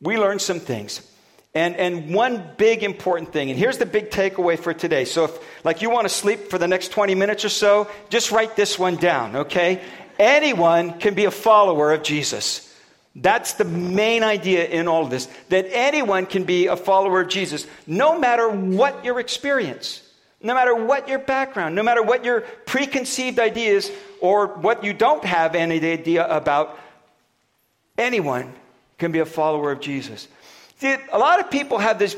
we 0.00 0.18
learn 0.18 0.38
some 0.38 0.60
things. 0.60 1.00
And, 1.54 1.76
and 1.76 2.14
one 2.14 2.50
big 2.56 2.82
important 2.84 3.32
thing, 3.32 3.50
and 3.50 3.58
here's 3.58 3.78
the 3.78 3.86
big 3.86 4.10
takeaway 4.10 4.58
for 4.58 4.74
today. 4.74 5.04
So, 5.04 5.24
if 5.24 5.64
like 5.64 5.82
you 5.82 5.90
want 5.90 6.04
to 6.04 6.14
sleep 6.14 6.50
for 6.50 6.58
the 6.58 6.68
next 6.68 6.88
20 6.88 7.14
minutes 7.14 7.44
or 7.44 7.48
so, 7.48 7.88
just 8.10 8.30
write 8.30 8.54
this 8.54 8.78
one 8.78 8.96
down, 8.96 9.34
okay? 9.34 9.82
Anyone 10.18 10.98
can 10.98 11.14
be 11.14 11.24
a 11.24 11.30
follower 11.30 11.92
of 11.92 12.02
Jesus. 12.02 12.64
That's 13.14 13.54
the 13.54 13.64
main 13.64 14.22
idea 14.22 14.66
in 14.66 14.86
all 14.86 15.04
of 15.04 15.10
this 15.10 15.26
that 15.48 15.66
anyone 15.72 16.26
can 16.26 16.44
be 16.44 16.66
a 16.66 16.76
follower 16.76 17.22
of 17.22 17.28
Jesus, 17.28 17.66
no 17.86 18.18
matter 18.18 18.48
what 18.48 19.04
your 19.04 19.18
experience, 19.18 20.02
no 20.40 20.54
matter 20.54 20.74
what 20.74 21.08
your 21.08 21.18
background, 21.18 21.74
no 21.74 21.82
matter 21.82 22.02
what 22.02 22.24
your 22.24 22.42
preconceived 22.42 23.38
ideas 23.40 23.90
or 24.20 24.48
what 24.48 24.84
you 24.84 24.92
don't 24.92 25.24
have 25.24 25.54
any 25.54 25.80
idea 25.80 26.26
about. 26.26 26.78
Anyone 27.96 28.52
can 28.98 29.10
be 29.10 29.18
a 29.18 29.26
follower 29.26 29.72
of 29.72 29.80
Jesus. 29.80 30.28
A 30.82 31.18
lot 31.18 31.40
of 31.40 31.50
people 31.50 31.78
have 31.78 31.98
this 31.98 32.16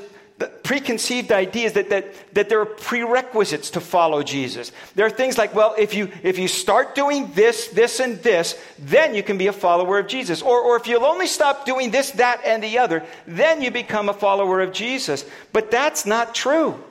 preconceived 0.62 1.32
ideas 1.32 1.74
that, 1.74 1.90
that, 1.90 2.34
that 2.34 2.48
there 2.48 2.60
are 2.60 2.66
prerequisites 2.66 3.70
to 3.70 3.80
follow 3.80 4.22
Jesus. 4.22 4.72
There 4.94 5.04
are 5.04 5.10
things 5.10 5.36
like, 5.36 5.54
well, 5.54 5.74
if 5.78 5.94
you, 5.94 6.10
if 6.22 6.38
you 6.38 6.48
start 6.48 6.94
doing 6.94 7.30
this, 7.34 7.68
this, 7.68 8.00
and 8.00 8.22
this, 8.22 8.58
then 8.78 9.14
you 9.14 9.22
can 9.22 9.36
be 9.36 9.48
a 9.48 9.52
follower 9.52 9.98
of 9.98 10.06
Jesus. 10.06 10.40
Or, 10.40 10.60
or 10.60 10.76
if 10.76 10.86
you'll 10.86 11.04
only 11.04 11.26
stop 11.26 11.66
doing 11.66 11.90
this, 11.90 12.12
that, 12.12 12.40
and 12.44 12.62
the 12.62 12.78
other, 12.78 13.04
then 13.26 13.60
you 13.62 13.70
become 13.70 14.08
a 14.08 14.14
follower 14.14 14.60
of 14.60 14.72
Jesus. 14.72 15.24
But 15.52 15.70
that's 15.70 16.06
not 16.06 16.34
true. 16.34 16.82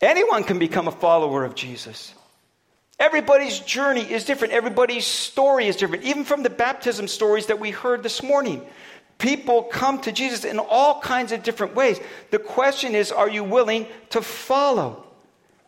Anyone 0.00 0.44
can 0.44 0.58
become 0.58 0.88
a 0.88 0.92
follower 0.92 1.44
of 1.44 1.54
Jesus. 1.54 2.14
Everybody's 2.98 3.60
journey 3.60 4.02
is 4.02 4.24
different. 4.24 4.52
Everybody's 4.52 5.06
story 5.06 5.68
is 5.68 5.76
different. 5.76 6.04
Even 6.04 6.24
from 6.24 6.42
the 6.42 6.50
baptism 6.50 7.08
stories 7.08 7.46
that 7.46 7.60
we 7.60 7.70
heard 7.70 8.02
this 8.02 8.22
morning, 8.22 8.60
people 9.18 9.64
come 9.64 10.00
to 10.02 10.12
Jesus 10.12 10.44
in 10.44 10.58
all 10.58 11.00
kinds 11.00 11.32
of 11.32 11.42
different 11.42 11.74
ways. 11.74 12.00
The 12.30 12.38
question 12.38 12.94
is 12.94 13.12
are 13.12 13.28
you 13.28 13.44
willing 13.44 13.86
to 14.10 14.22
follow? 14.22 15.04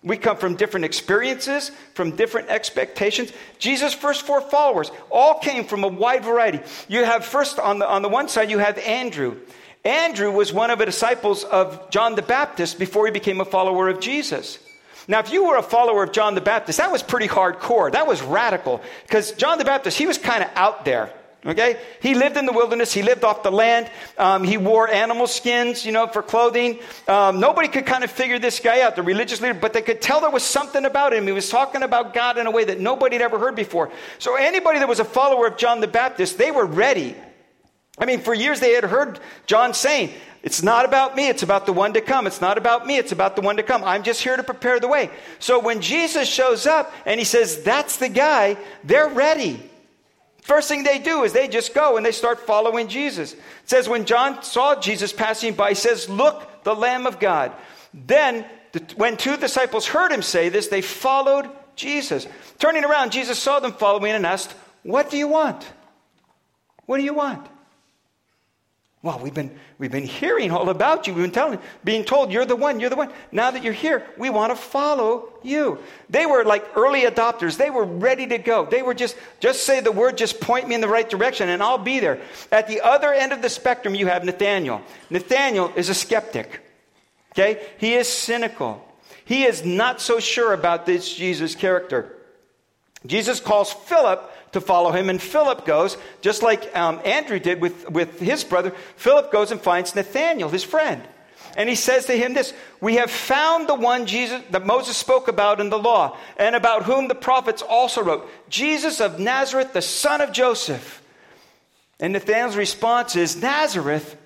We 0.03 0.17
come 0.17 0.39
from 0.39 0.57
different 0.57 0.87
experiences, 0.87 1.73
from 1.93 2.17
different 2.17 2.49
expectations. 2.49 3.33
Jesus' 3.59 3.93
first 3.93 4.23
four 4.23 4.41
followers 4.41 4.91
all 5.11 5.39
came 5.41 5.65
from 5.65 5.85
a 5.85 5.89
wide 5.89 6.25
variety. 6.25 6.61
You 6.89 7.05
have 7.05 7.25
first 7.25 7.59
on 7.59 7.81
the, 7.81 7.89
on 7.89 8.01
the 8.01 8.09
one 8.09 8.29
side, 8.29 8.51
you 8.51 8.59
have 8.59 8.79
Andrew. 8.79 9.37
Andrew 9.85 10.31
was 10.31 10.53
one 10.55 10.71
of 10.71 10.79
the 10.79 10.87
disciples 10.87 11.45
of 11.45 11.91
John 11.91 12.15
the 12.15 12.23
Baptist 12.23 12.79
before 12.79 13.05
he 13.07 13.13
became 13.13 13.41
a 13.43 13.45
follower 13.45 13.89
of 13.89 14.01
Jesus. 14.01 14.59
Now, 15.07 15.19
if 15.21 15.33
you 15.33 15.45
were 15.45 15.57
a 15.57 15.63
follower 15.63 16.03
of 16.03 16.13
John 16.13 16.35
the 16.35 16.41
Baptist, 16.41 16.79
that 16.79 16.93
was 16.93 17.03
pretty 17.03 17.29
hardcore. 17.29 17.93
That 17.93 18.07
was 18.07 18.23
radical. 18.23 18.83
Because 19.03 19.33
John 19.33 19.59
the 19.59 19.65
Baptist, 19.65 19.99
he 19.99 20.07
was 20.07 20.19
kind 20.19 20.45
of 20.45 20.51
out 20.55 20.85
there. 20.85 21.13
Okay? 21.45 21.81
He 22.03 22.15
lived 22.15 22.37
in 22.37 22.45
the 22.45 22.53
wilderness. 22.53 22.93
He 22.93 23.03
lived 23.03 23.25
off 23.25 23.43
the 23.43 23.51
land. 23.51 23.91
Um, 24.19 24.45
he 24.45 24.59
wore 24.59 24.89
animal 24.89 25.27
skins, 25.27 25.87
you 25.87 25.93
know, 25.93 26.07
for 26.07 26.23
clothing. 26.23 26.79
Um, 27.09 27.41
nobody 27.41 27.69
could 27.69 27.87
kind 27.87 28.05
of 28.05 28.11
figure 28.11 28.39
this 28.39 28.61
guy 28.61 28.83
out, 28.83 28.95
the 28.95 29.03
religious 29.03 29.41
leader, 29.41 29.55
but 29.55 29.73
they 29.73 29.81
could 29.81 30.03
tell 30.03 30.21
there 30.21 30.31
was 30.31 30.43
something 30.43 30.85
about 30.85 31.15
him. 31.15 31.27
He 31.27 31.33
was 31.33 31.49
talking 31.49 31.83
about 31.83 32.13
God 32.13 32.37
in 32.37 32.47
a 32.47 32.51
way 32.51 32.65
that 32.65 32.79
nobody 32.79 33.17
had 33.17 33.23
ever 33.23 33.39
heard 33.39 33.57
before. 33.57 33.91
So 34.19 34.37
anybody 34.37 34.81
that 34.81 34.89
was 34.89 35.01
a 35.01 35.05
follower 35.05 35.47
of 35.47 35.57
John 35.57 35.81
the 35.81 35.89
Baptist, 35.89 36.37
they 36.37 36.51
were 36.51 36.67
ready. 36.67 37.17
I 37.99 38.05
mean, 38.05 38.21
for 38.21 38.35
years 38.35 38.61
they 38.61 38.73
had 38.73 38.85
heard 38.85 39.19
John 39.47 39.73
saying, 39.73 40.11
it's 40.43 40.63
not 40.63 40.85
about 40.87 41.17
me, 41.17 41.29
it's 41.29 41.43
about 41.43 41.67
the 41.67 41.73
one 41.73 41.93
to 41.95 42.01
come. 42.01 42.27
It's 42.27 42.41
not 42.41 42.57
about 42.57 42.87
me, 42.87 42.97
it's 42.97 43.13
about 43.13 43.37
the 43.37 43.43
one 43.43 43.57
to 43.57 43.63
come. 43.63 43.85
I'm 43.85 44.03
just 44.03 44.23
here 44.23 44.37
to 44.37 44.43
prepare 44.43 44.81
the 44.81 44.89
way. 44.89 45.11
So 45.39 45.59
when 45.59 45.83
Jesus 45.83 46.29
shows 46.29 46.67
up 46.67 46.93
and 47.05 47.19
he 47.19 47.25
says, 47.25 47.63
That's 47.63 47.99
the 47.99 48.09
guy, 48.09 48.57
they're 48.83 49.09
ready. 49.09 49.70
First 50.43 50.69
thing 50.69 50.83
they 50.83 50.99
do 50.99 51.25
is 51.25 51.33
they 51.33 51.49
just 51.49 51.75
go 51.75 51.97
and 51.97 52.05
they 52.05 52.13
start 52.13 52.41
following 52.41 52.89
Jesus. 52.89 53.35
It 53.35 53.41
says, 53.65 53.89
When 53.89 54.05
John 54.05 54.43
saw 54.43 54.79
Jesus 54.81 55.13
passing 55.13 55.55
by, 55.55 55.71
he 55.71 55.75
says, 55.75 56.09
Look, 56.09 56.65
the 56.65 56.75
Lamb 56.75 57.07
of 57.07 57.21
God. 57.21 57.53
Then, 57.93 58.47
when 58.97 59.17
two 59.17 59.37
disciples 59.37 59.87
heard 59.87 60.13
him 60.13 60.23
say 60.23 60.49
this, 60.49 60.69
they 60.69 60.83
followed 60.83 61.49
Jesus. 61.77 62.27
Turning 62.59 62.85
around, 62.85 63.13
Jesus 63.13 63.39
saw 63.39 63.61
them 63.61 63.73
following 63.73 64.13
and 64.13 64.27
asked, 64.27 64.53
What 64.83 65.11
do 65.11 65.17
you 65.17 65.29
want? 65.29 65.65
What 66.87 66.99
do 66.99 67.05
you 67.05 67.15
want? 67.15 67.47
Well, 69.03 69.19
we've 69.19 69.33
been, 69.33 69.59
we've 69.79 69.91
been 69.91 70.05
hearing 70.05 70.51
all 70.51 70.69
about 70.69 71.07
you. 71.07 71.15
We've 71.15 71.25
been 71.25 71.33
telling, 71.33 71.59
being 71.83 72.05
told, 72.05 72.31
you're 72.31 72.45
the 72.45 72.57
one, 72.57 72.81
you're 72.81 72.91
the 72.91 72.97
one. 72.97 73.11
Now 73.33 73.51
that 73.51 73.65
you're 73.65 73.73
here, 73.73 74.05
we 74.19 74.29
want 74.29 74.53
to 74.53 74.57
follow 74.57 75.33
you. 75.43 75.79
They 76.11 76.27
were 76.27 76.45
like 76.45 76.77
early 76.77 77.03
adopters. 77.03 77.57
They 77.57 77.71
were 77.71 77.87
ready 77.87 78.27
to 78.27 78.37
go. 78.37 78.67
They 78.67 78.83
were 78.83 78.93
just, 78.93 79.17
just 79.41 79.65
say 79.65 79.81
the 79.81 79.91
word, 79.91 80.19
just 80.19 80.39
point 80.39 80.69
me 80.69 80.75
in 80.75 80.83
the 80.83 80.89
right 80.89 81.09
direction, 81.09 81.49
and 81.49 81.63
I'll 81.63 81.79
be 81.79 81.99
there. 81.99 82.21
At 82.53 82.69
the 82.69 82.83
other 82.83 83.11
end 83.11 83.33
of 83.33 83.41
the 83.41 83.49
spectrum, 83.49 83.95
you 83.95 84.07
have 84.07 84.23
Nathaniel. 84.23 84.83
Nathaniel 85.09 85.73
is 85.77 85.89
a 85.89 85.95
skeptic. 85.95 86.61
Okay? 87.33 87.67
He 87.79 87.95
is 87.95 88.07
cynical. 88.07 88.87
He 89.25 89.45
is 89.45 89.65
not 89.65 90.03
so 90.03 90.21
sure 90.21 90.53
about 90.53 90.85
this 90.85 91.11
Jesus 91.15 91.55
character. 91.55 92.17
Jesus 93.07 93.41
calls 93.41 93.73
Philip 93.73 94.30
to 94.53 94.61
follow 94.61 94.91
him. 94.91 95.11
And 95.11 95.21
Philip 95.21 95.65
goes, 95.65 95.97
just 96.21 96.43
like 96.43 96.75
um, 96.77 97.01
Andrew 97.05 97.39
did 97.39 97.61
with, 97.61 97.89
with 97.91 98.19
his 98.19 98.45
brother, 98.45 98.73
Philip 98.97 99.31
goes 99.31 99.51
and 99.53 99.61
finds 99.61 99.95
Nathanael, 99.95 100.49
his 100.49 100.65
friend. 100.65 101.03
And 101.57 101.69
he 101.69 101.75
says 101.75 102.07
to 102.07 102.13
him 102.13 102.35
this 102.35 102.53
We 102.81 102.97
have 102.97 103.11
found 103.11 103.69
the 103.69 103.75
one 103.75 104.07
Jesus 104.07 104.43
that 104.51 104.67
Moses 104.67 104.97
spoke 104.97 105.29
about 105.29 105.61
in 105.61 105.71
the 105.71 105.79
law, 105.79 106.17
and 106.37 106.55
about 106.55 106.85
whom 106.85 107.09
the 107.09 107.15
prophets 107.15 107.63
also 107.63 108.03
wrote, 108.03 108.29
Jesus 108.49 109.01
of 109.01 109.19
Nazareth, 109.19 109.73
the 109.73 109.83
son 109.83 110.21
of 110.21 110.33
Joseph. 110.33 111.03
And 111.99 112.13
Nathanael's 112.13 112.57
response 112.57 113.15
is, 113.17 113.41
Nazareth, 113.41 114.17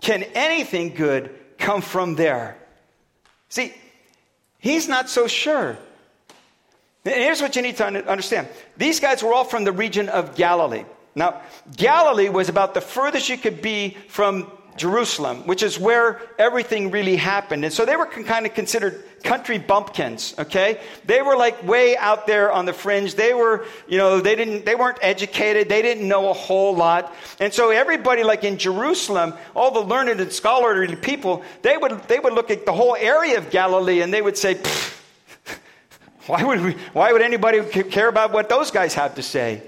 can 0.00 0.22
anything 0.34 0.94
good 0.94 1.34
come 1.58 1.80
from 1.80 2.16
there? 2.16 2.58
See, 3.48 3.72
he's 4.58 4.88
not 4.88 5.08
so 5.08 5.26
sure. 5.26 5.78
Here's 7.14 7.40
what 7.40 7.54
you 7.54 7.62
need 7.62 7.76
to 7.76 7.86
understand 7.86 8.48
these 8.76 9.00
guys 9.00 9.22
were 9.22 9.32
all 9.32 9.44
from 9.44 9.64
the 9.64 9.72
region 9.72 10.08
of 10.08 10.34
Galilee. 10.34 10.84
Now, 11.14 11.40
Galilee 11.76 12.28
was 12.28 12.48
about 12.48 12.74
the 12.74 12.80
furthest 12.80 13.28
you 13.28 13.38
could 13.38 13.62
be 13.62 13.96
from 14.08 14.50
Jerusalem, 14.76 15.46
which 15.46 15.62
is 15.62 15.78
where 15.78 16.20
everything 16.38 16.90
really 16.90 17.16
happened. 17.16 17.64
And 17.64 17.72
so 17.72 17.86
they 17.86 17.96
were 17.96 18.06
kind 18.06 18.44
of 18.44 18.52
considered 18.52 19.02
country 19.22 19.56
bumpkins, 19.56 20.34
okay? 20.38 20.80
They 21.06 21.22
were 21.22 21.36
like 21.36 21.66
way 21.66 21.96
out 21.96 22.26
there 22.26 22.52
on 22.52 22.66
the 22.66 22.74
fringe. 22.74 23.14
They 23.14 23.32
were, 23.32 23.64
you 23.88 23.96
know, 23.96 24.20
they 24.20 24.36
didn't, 24.36 24.66
they 24.66 24.74
weren't 24.74 24.98
educated. 25.00 25.68
They 25.68 25.80
didn't 25.80 26.06
know 26.06 26.28
a 26.28 26.34
whole 26.34 26.76
lot. 26.76 27.14
And 27.40 27.52
so 27.52 27.70
everybody 27.70 28.22
like 28.22 28.44
in 28.44 28.58
Jerusalem, 28.58 29.32
all 29.54 29.70
the 29.70 29.80
learned 29.80 30.20
and 30.20 30.32
scholarly 30.32 30.96
people, 30.96 31.42
they 31.62 31.76
would, 31.76 32.02
they 32.08 32.18
would 32.18 32.34
look 32.34 32.50
at 32.50 32.66
the 32.66 32.72
whole 32.72 32.96
area 32.96 33.38
of 33.38 33.50
Galilee 33.50 34.02
and 34.02 34.12
they 34.12 34.20
would 34.20 34.36
say, 34.36 34.60
why 36.26 36.42
would, 36.42 36.60
we, 36.60 36.72
why 36.92 37.12
would 37.12 37.22
anybody 37.22 37.62
care 37.84 38.08
about 38.08 38.32
what 38.32 38.48
those 38.48 38.70
guys 38.70 38.94
have 38.94 39.14
to 39.14 39.22
say? 39.22 39.62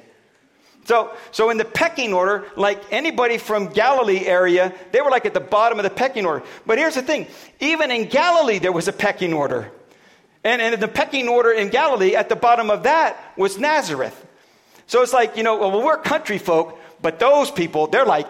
So, 0.85 1.15
so 1.33 1.51
in 1.51 1.59
the 1.59 1.67
pecking 1.67 2.15
order, 2.15 2.47
like 2.57 2.83
anybody 2.91 3.37
from 3.37 3.69
Galilee 3.69 4.25
area, 4.25 4.73
they 4.91 5.03
were 5.03 5.11
like 5.11 5.27
at 5.27 5.35
the 5.35 5.41
bottom 5.41 5.79
of 5.79 5.83
the 5.83 5.91
pecking 5.91 6.25
order. 6.25 6.45
But 6.65 6.79
here's 6.79 6.95
the 6.95 7.03
thing: 7.03 7.27
even 7.61 7.91
in 7.91 8.09
Galilee, 8.09 8.59
there 8.59 8.73
was 8.73 8.89
a 8.89 8.93
pecking 8.93 9.35
order, 9.35 9.71
and, 10.43 10.63
and 10.63 10.73
in 10.73 10.81
the 10.81 10.89
pecking 10.89 11.29
order 11.29 11.53
in 11.53 11.69
Galilee, 11.69 12.15
at 12.15 12.31
the 12.31 12.37
bottom 12.37 12.71
of 12.71 12.85
that 12.85 13.19
was 13.37 13.59
Nazareth. 13.59 14.27
So 14.87 15.03
it's 15.03 15.13
like 15.13 15.37
you 15.37 15.43
know, 15.43 15.59
well, 15.59 15.83
we're 15.83 15.99
country 15.99 16.39
folk, 16.39 16.81
but 17.03 17.19
those 17.19 17.51
people, 17.51 17.89
they're 17.89 18.07
like, 18.07 18.27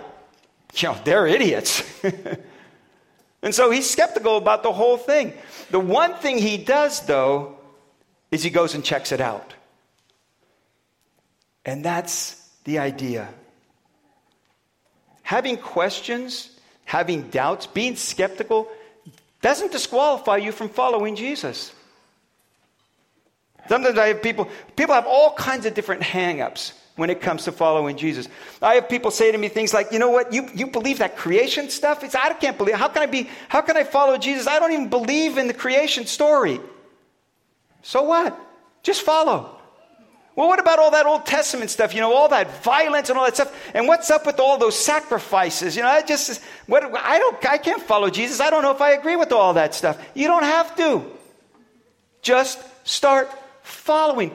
you 0.74 0.88
know, 0.88 0.96
they're 1.04 1.28
idiots. 1.28 1.84
and 3.42 3.54
so 3.54 3.70
he's 3.70 3.88
skeptical 3.88 4.36
about 4.36 4.64
the 4.64 4.72
whole 4.72 4.96
thing. 4.96 5.32
The 5.70 5.78
one 5.78 6.14
thing 6.14 6.38
he 6.38 6.56
does, 6.56 7.06
though, 7.06 7.57
is 8.30 8.42
he 8.42 8.50
goes 8.50 8.74
and 8.74 8.84
checks 8.84 9.12
it 9.12 9.20
out. 9.20 9.54
And 11.64 11.84
that's 11.84 12.48
the 12.64 12.78
idea. 12.78 13.28
Having 15.22 15.58
questions, 15.58 16.50
having 16.84 17.28
doubts, 17.28 17.66
being 17.66 17.96
skeptical 17.96 18.68
doesn't 19.42 19.72
disqualify 19.72 20.38
you 20.38 20.52
from 20.52 20.68
following 20.68 21.16
Jesus. 21.16 21.72
Sometimes 23.68 23.98
I 23.98 24.08
have 24.08 24.22
people, 24.22 24.48
people 24.76 24.94
have 24.94 25.06
all 25.06 25.34
kinds 25.34 25.66
of 25.66 25.74
different 25.74 26.02
hang-ups 26.02 26.72
when 26.96 27.10
it 27.10 27.20
comes 27.20 27.44
to 27.44 27.52
following 27.52 27.96
Jesus. 27.96 28.26
I 28.60 28.74
have 28.76 28.88
people 28.88 29.10
say 29.10 29.30
to 29.30 29.38
me 29.38 29.48
things 29.48 29.74
like, 29.74 29.92
you 29.92 29.98
know 29.98 30.10
what, 30.10 30.32
you, 30.32 30.48
you 30.54 30.66
believe 30.66 30.98
that 30.98 31.16
creation 31.16 31.68
stuff? 31.68 32.02
It's, 32.02 32.14
I 32.14 32.32
can't 32.32 32.58
believe, 32.58 32.74
how 32.76 32.88
can 32.88 33.02
I 33.02 33.06
be, 33.06 33.28
how 33.48 33.60
can 33.60 33.76
I 33.76 33.84
follow 33.84 34.16
Jesus? 34.16 34.46
I 34.46 34.58
don't 34.58 34.72
even 34.72 34.88
believe 34.88 35.38
in 35.38 35.46
the 35.46 35.54
creation 35.54 36.06
story. 36.06 36.60
So 37.82 38.02
what? 38.02 38.38
Just 38.82 39.02
follow. 39.02 39.58
Well, 40.38 40.46
what 40.46 40.60
about 40.60 40.78
all 40.78 40.92
that 40.92 41.04
Old 41.04 41.26
Testament 41.26 41.68
stuff? 41.68 41.92
You 41.92 42.00
know, 42.00 42.14
all 42.14 42.28
that 42.28 42.62
violence 42.62 43.08
and 43.08 43.18
all 43.18 43.24
that 43.24 43.34
stuff. 43.34 43.52
And 43.74 43.88
what's 43.88 44.08
up 44.08 44.24
with 44.24 44.38
all 44.38 44.56
those 44.56 44.78
sacrifices? 44.78 45.74
You 45.74 45.82
know, 45.82 45.88
I 45.88 46.02
just 46.02 46.40
what 46.66 46.84
I 46.84 47.18
don't 47.18 47.44
I 47.44 47.58
can't 47.58 47.82
follow 47.82 48.08
Jesus. 48.08 48.40
I 48.40 48.48
don't 48.48 48.62
know 48.62 48.70
if 48.70 48.80
I 48.80 48.92
agree 48.92 49.16
with 49.16 49.32
all 49.32 49.54
that 49.54 49.74
stuff. 49.74 50.00
You 50.14 50.28
don't 50.28 50.44
have 50.44 50.76
to. 50.76 51.04
Just 52.22 52.60
start 52.86 53.30
following. 53.62 54.32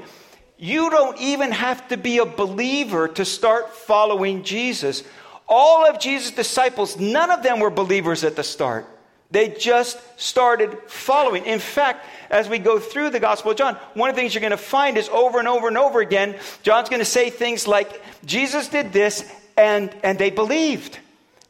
You 0.58 0.90
don't 0.90 1.20
even 1.22 1.52
have 1.52 1.88
to 1.88 1.96
be 1.96 2.18
a 2.18 2.26
believer 2.26 3.08
to 3.08 3.24
start 3.24 3.74
following 3.74 4.44
Jesus. 4.44 5.04
All 5.48 5.86
of 5.86 6.00
Jesus' 6.00 6.32
disciples, 6.32 7.00
none 7.00 7.32
of 7.32 7.44
them 7.44 7.60
were 7.60 7.70
believers 7.70 8.24
at 8.24 8.36
the 8.36 8.44
start. 8.44 8.86
They 9.34 9.50
just 9.50 9.98
started 10.22 10.78
following. 10.86 11.46
In 11.46 11.58
fact, 11.58 12.06
as 12.30 12.48
we 12.48 12.60
go 12.60 12.78
through 12.78 13.10
the 13.10 13.20
Gospel 13.20 13.50
of 13.50 13.58
John, 13.58 13.76
one 13.96 14.12
of 14.12 14.16
the 14.16 14.22
things 14.22 14.36
you're 14.36 14.42
going 14.42 14.52
to 14.52 14.58
find 14.58 14.96
is 14.96 15.10
over 15.10 15.40
and 15.40 15.48
over 15.48 15.68
and 15.68 15.76
over 15.76 16.02
again, 16.02 16.38
John's 16.62 16.88
going 16.88 17.00
to 17.00 17.06
say 17.06 17.32
things 17.32 17.68
like, 17.68 18.00
Jesus 18.26 18.68
did 18.68 18.94
this 18.94 19.28
and, 19.58 19.92
and 20.04 20.20
they 20.20 20.30
believed. 20.30 21.00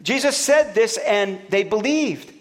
Jesus 0.02 0.38
said 0.38 0.74
this 0.74 0.96
and 0.98 1.42
they 1.50 1.66
believed. 1.66 2.34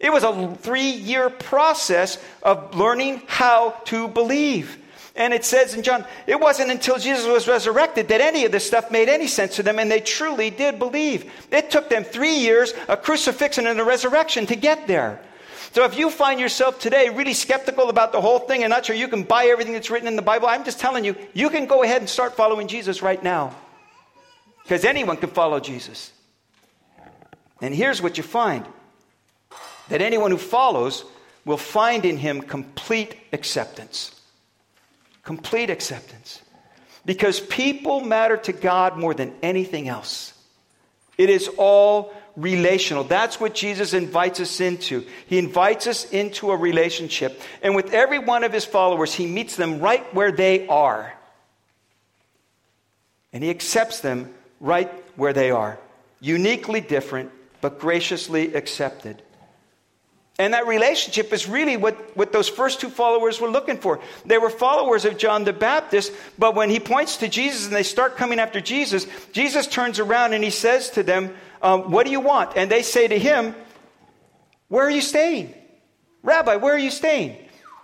It 0.00 0.12
was 0.12 0.24
a 0.24 0.56
three 0.56 0.90
year 0.90 1.30
process 1.30 2.18
of 2.42 2.74
learning 2.74 3.22
how 3.28 3.80
to 3.84 4.08
believe. 4.08 4.76
And 5.16 5.32
it 5.32 5.44
says 5.44 5.74
in 5.74 5.82
John, 5.82 6.04
it 6.26 6.40
wasn't 6.40 6.72
until 6.72 6.98
Jesus 6.98 7.26
was 7.26 7.46
resurrected 7.46 8.08
that 8.08 8.20
any 8.20 8.44
of 8.44 8.52
this 8.52 8.66
stuff 8.66 8.90
made 8.90 9.08
any 9.08 9.28
sense 9.28 9.56
to 9.56 9.62
them, 9.62 9.78
and 9.78 9.90
they 9.90 10.00
truly 10.00 10.50
did 10.50 10.78
believe. 10.78 11.30
It 11.52 11.70
took 11.70 11.88
them 11.88 12.02
three 12.02 12.34
years, 12.34 12.74
a 12.88 12.96
crucifixion 12.96 13.68
and 13.68 13.78
a 13.78 13.84
resurrection 13.84 14.46
to 14.46 14.56
get 14.56 14.88
there. 14.88 15.20
So 15.72 15.84
if 15.84 15.96
you 15.96 16.10
find 16.10 16.40
yourself 16.40 16.80
today 16.80 17.08
really 17.10 17.34
skeptical 17.34 17.90
about 17.90 18.12
the 18.12 18.20
whole 18.20 18.40
thing 18.40 18.64
and 18.64 18.70
not 18.70 18.86
sure 18.86 18.94
you 18.94 19.08
can 19.08 19.22
buy 19.22 19.46
everything 19.46 19.72
that's 19.72 19.90
written 19.90 20.08
in 20.08 20.16
the 20.16 20.22
Bible, 20.22 20.48
I'm 20.48 20.64
just 20.64 20.80
telling 20.80 21.04
you, 21.04 21.16
you 21.32 21.50
can 21.50 21.66
go 21.66 21.82
ahead 21.82 22.00
and 22.00 22.08
start 22.08 22.34
following 22.34 22.68
Jesus 22.68 23.02
right 23.02 23.22
now. 23.22 23.54
Because 24.62 24.84
anyone 24.84 25.16
can 25.16 25.30
follow 25.30 25.60
Jesus. 25.60 26.12
And 27.60 27.74
here's 27.74 28.00
what 28.00 28.16
you 28.16 28.22
find 28.22 28.64
that 29.88 30.00
anyone 30.00 30.30
who 30.30 30.38
follows 30.38 31.04
will 31.44 31.56
find 31.56 32.04
in 32.04 32.16
him 32.16 32.40
complete 32.40 33.16
acceptance. 33.32 34.13
Complete 35.24 35.70
acceptance. 35.70 36.40
Because 37.04 37.40
people 37.40 38.00
matter 38.00 38.36
to 38.36 38.52
God 38.52 38.96
more 38.96 39.14
than 39.14 39.34
anything 39.42 39.88
else. 39.88 40.32
It 41.18 41.30
is 41.30 41.48
all 41.58 42.14
relational. 42.36 43.04
That's 43.04 43.38
what 43.38 43.54
Jesus 43.54 43.94
invites 43.94 44.40
us 44.40 44.60
into. 44.60 45.06
He 45.26 45.38
invites 45.38 45.86
us 45.86 46.10
into 46.10 46.50
a 46.50 46.56
relationship. 46.56 47.40
And 47.62 47.76
with 47.76 47.92
every 47.92 48.18
one 48.18 48.44
of 48.44 48.52
his 48.52 48.64
followers, 48.64 49.14
he 49.14 49.26
meets 49.26 49.56
them 49.56 49.80
right 49.80 50.02
where 50.14 50.32
they 50.32 50.66
are. 50.66 51.14
And 53.32 53.42
he 53.42 53.50
accepts 53.50 54.00
them 54.00 54.34
right 54.60 54.90
where 55.16 55.32
they 55.32 55.50
are. 55.50 55.78
Uniquely 56.20 56.80
different, 56.80 57.30
but 57.60 57.78
graciously 57.78 58.54
accepted. 58.54 59.22
And 60.38 60.52
that 60.52 60.66
relationship 60.66 61.32
is 61.32 61.48
really 61.48 61.76
what, 61.76 61.94
what 62.16 62.32
those 62.32 62.48
first 62.48 62.80
two 62.80 62.90
followers 62.90 63.40
were 63.40 63.48
looking 63.48 63.78
for. 63.78 64.00
They 64.26 64.38
were 64.38 64.50
followers 64.50 65.04
of 65.04 65.16
John 65.16 65.44
the 65.44 65.52
Baptist, 65.52 66.12
but 66.38 66.56
when 66.56 66.70
he 66.70 66.80
points 66.80 67.18
to 67.18 67.28
Jesus 67.28 67.66
and 67.66 67.74
they 67.74 67.84
start 67.84 68.16
coming 68.16 68.40
after 68.40 68.60
Jesus, 68.60 69.06
Jesus 69.32 69.68
turns 69.68 70.00
around 70.00 70.32
and 70.32 70.42
he 70.42 70.50
says 70.50 70.90
to 70.90 71.04
them, 71.04 71.34
um, 71.62 71.92
What 71.92 72.04
do 72.04 72.10
you 72.10 72.20
want? 72.20 72.56
And 72.56 72.68
they 72.68 72.82
say 72.82 73.06
to 73.06 73.18
him, 73.18 73.54
Where 74.68 74.84
are 74.84 74.90
you 74.90 75.02
staying? 75.02 75.54
Rabbi, 76.24 76.56
where 76.56 76.74
are 76.74 76.78
you 76.78 76.90
staying? 76.90 77.36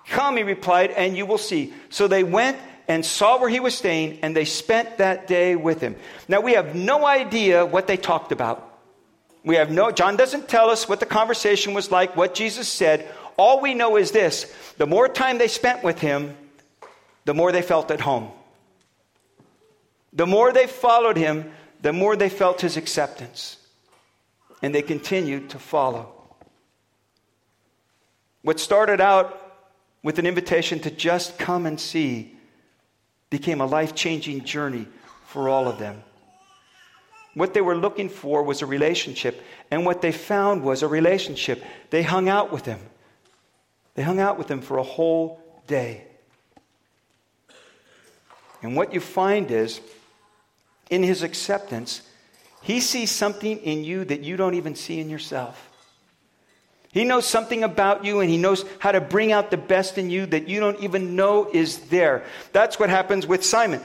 Come, 0.09 0.37
he 0.37 0.43
replied, 0.43 0.91
and 0.91 1.17
you 1.17 1.27
will 1.27 1.39
see. 1.39 1.73
So 1.89 2.09
they 2.09 2.25
went 2.25 2.57
and 2.89 3.07
saw 3.07 3.39
where 3.39 3.49
he 3.49 3.61
was 3.61 3.77
staying, 3.77 4.19
and 4.23 4.35
they 4.35 4.45
spent 4.45 4.99
that 4.99 5.29
day 5.29 5.55
with 5.55 5.81
him. 5.81 5.95
Now, 6.27 6.41
we 6.41 6.55
have 6.55 6.75
no 6.75 7.07
idea 7.07 7.65
what 7.65 7.87
they 7.87 7.97
talked 7.97 8.33
about. 8.33 8.70
We 9.45 9.57
have 9.57 9.71
no, 9.71 9.91
John 9.91 10.17
doesn't 10.17 10.49
tell 10.49 10.71
us 10.71 10.89
what 10.89 11.01
the 11.01 11.07
conversation 11.07 11.73
was 11.73 11.91
like, 11.91 12.17
what 12.17 12.35
Jesus 12.35 12.69
said. 12.69 13.13
All 13.37 13.61
we 13.61 13.75
know 13.75 13.97
is 13.97 14.11
this 14.11 14.53
the 14.77 14.87
more 14.87 15.09
time 15.09 15.39
they 15.39 15.49
spent 15.49 15.83
with 15.83 15.99
him, 15.99 16.37
the 17.25 17.35
more 17.35 17.53
they 17.53 17.63
felt 17.63 17.91
at 17.91 18.01
home. 18.01 18.31
The 20.13 20.27
more 20.27 20.53
they 20.53 20.67
followed 20.67 21.17
him, 21.17 21.53
the 21.81 21.93
more 21.93 22.17
they 22.17 22.29
felt 22.29 22.61
his 22.61 22.77
acceptance. 22.77 23.57
And 24.63 24.75
they 24.75 24.83
continued 24.83 25.51
to 25.51 25.59
follow. 25.59 26.13
What 28.43 28.61
started 28.61 29.01
out 29.01 29.37
with 30.03 30.19
an 30.19 30.27
invitation 30.27 30.81
to 30.81 30.91
just 30.91 31.39
come 31.39 31.67
and 31.67 31.81
see 31.81 32.37
became 33.31 33.61
a 33.61 33.67
life 33.67 33.95
changing 33.95 34.45
journey 34.45 34.87
for 35.27 35.49
all 35.49 35.69
of 35.69 35.79
them. 35.79 36.03
What 37.35 37.55
they 37.55 37.61
were 37.61 37.77
looking 37.77 38.09
for 38.09 38.43
was 38.43 38.63
a 38.63 38.67
relationship, 38.67 39.43
and 39.71 39.87
what 39.87 40.03
they 40.03 40.13
found 40.13 40.63
was 40.63 40.83
a 40.83 40.89
relationship. 40.89 41.63
They 41.91 42.03
hung 42.03 42.29
out 42.29 42.53
with 42.53 42.65
him. 42.65 42.81
They 43.95 44.03
hung 44.03 44.21
out 44.21 44.39
with 44.39 44.51
him 44.51 44.61
for 44.61 44.79
a 44.79 44.83
whole 44.83 45.41
day. 45.67 46.05
And 48.63 48.77
what 48.77 48.93
you 48.93 49.01
find 49.01 49.51
is, 49.51 49.81
in 50.91 51.03
his 51.03 51.23
acceptance, 51.23 52.03
he 52.63 52.81
sees 52.81 53.11
something 53.11 53.59
in 53.59 53.85
you 53.85 54.05
that 54.05 54.21
you 54.21 54.37
don't 54.37 54.55
even 54.55 54.75
see 54.75 55.01
in 55.01 55.09
yourself. 55.09 55.71
He 56.93 57.05
knows 57.05 57.25
something 57.25 57.63
about 57.63 58.05
you 58.05 58.19
and 58.19 58.29
he 58.29 58.37
knows 58.37 58.65
how 58.81 58.91
to 58.91 59.01
bring 59.01 59.31
out 59.31 59.53
the 59.53 59.57
best 59.57 59.97
in 59.97 60.11
you 60.11 60.27
that 60.27 60.49
you 60.49 60.59
don't 60.59 60.81
even 60.81 61.15
know 61.15 61.49
is 61.53 61.79
there. 61.89 62.25
That's 62.53 62.81
what 62.81 62.91
happens 62.91 63.27
with 63.27 63.45
Simon. 63.45 63.81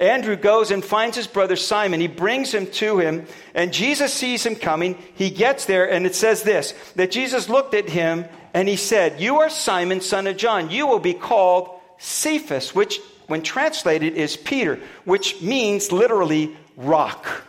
Andrew 0.00 0.36
goes 0.36 0.70
and 0.70 0.84
finds 0.84 1.16
his 1.16 1.26
brother 1.26 1.56
Simon. 1.56 2.00
He 2.00 2.06
brings 2.06 2.52
him 2.52 2.66
to 2.72 2.98
him, 2.98 3.26
and 3.54 3.72
Jesus 3.72 4.12
sees 4.12 4.44
him 4.44 4.54
coming. 4.54 4.98
He 5.14 5.30
gets 5.30 5.64
there, 5.64 5.90
and 5.90 6.04
it 6.04 6.14
says 6.14 6.42
this 6.42 6.74
that 6.96 7.10
Jesus 7.10 7.48
looked 7.48 7.74
at 7.74 7.88
him 7.88 8.26
and 8.52 8.68
he 8.68 8.76
said, 8.76 9.20
You 9.20 9.40
are 9.40 9.50
Simon, 9.50 10.00
son 10.00 10.26
of 10.26 10.36
John. 10.36 10.70
You 10.70 10.86
will 10.86 10.98
be 10.98 11.14
called 11.14 11.78
Cephas, 11.98 12.74
which, 12.74 13.00
when 13.26 13.42
translated, 13.42 14.14
is 14.14 14.36
Peter, 14.36 14.80
which 15.04 15.40
means 15.40 15.92
literally 15.92 16.56
rock. 16.76 17.44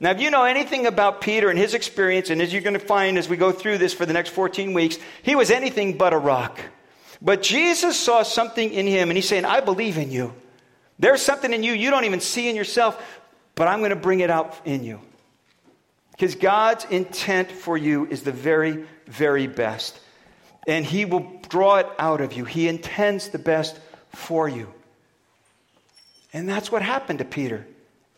Now, 0.00 0.10
if 0.12 0.20
you 0.20 0.30
know 0.30 0.44
anything 0.44 0.86
about 0.86 1.20
Peter 1.20 1.50
and 1.50 1.58
his 1.58 1.74
experience, 1.74 2.30
and 2.30 2.40
as 2.40 2.52
you're 2.52 2.62
going 2.62 2.78
to 2.78 2.80
find 2.80 3.18
as 3.18 3.28
we 3.28 3.36
go 3.36 3.50
through 3.50 3.78
this 3.78 3.92
for 3.92 4.06
the 4.06 4.12
next 4.12 4.30
14 4.30 4.72
weeks, 4.72 4.98
he 5.22 5.34
was 5.34 5.50
anything 5.50 5.98
but 5.98 6.12
a 6.12 6.18
rock. 6.18 6.60
But 7.20 7.42
Jesus 7.42 7.98
saw 7.98 8.22
something 8.22 8.72
in 8.72 8.86
him, 8.86 9.10
and 9.10 9.16
he's 9.16 9.28
saying, 9.28 9.44
I 9.44 9.60
believe 9.60 9.98
in 9.98 10.12
you. 10.12 10.32
There's 10.98 11.22
something 11.22 11.52
in 11.52 11.62
you 11.62 11.72
you 11.72 11.90
don't 11.90 12.04
even 12.04 12.20
see 12.20 12.48
in 12.48 12.56
yourself, 12.56 13.00
but 13.54 13.68
I'm 13.68 13.78
going 13.80 13.90
to 13.90 13.96
bring 13.96 14.20
it 14.20 14.30
out 14.30 14.58
in 14.64 14.84
you. 14.84 15.00
Because 16.12 16.34
God's 16.34 16.84
intent 16.86 17.52
for 17.52 17.78
you 17.78 18.06
is 18.06 18.22
the 18.22 18.32
very, 18.32 18.84
very 19.06 19.46
best. 19.46 19.98
And 20.66 20.84
He 20.84 21.04
will 21.04 21.40
draw 21.48 21.76
it 21.76 21.86
out 21.98 22.20
of 22.20 22.32
you. 22.32 22.44
He 22.44 22.66
intends 22.68 23.28
the 23.28 23.38
best 23.38 23.78
for 24.10 24.48
you. 24.48 24.72
And 26.32 26.48
that's 26.48 26.70
what 26.70 26.82
happened 26.82 27.20
to 27.20 27.24
Peter 27.24 27.66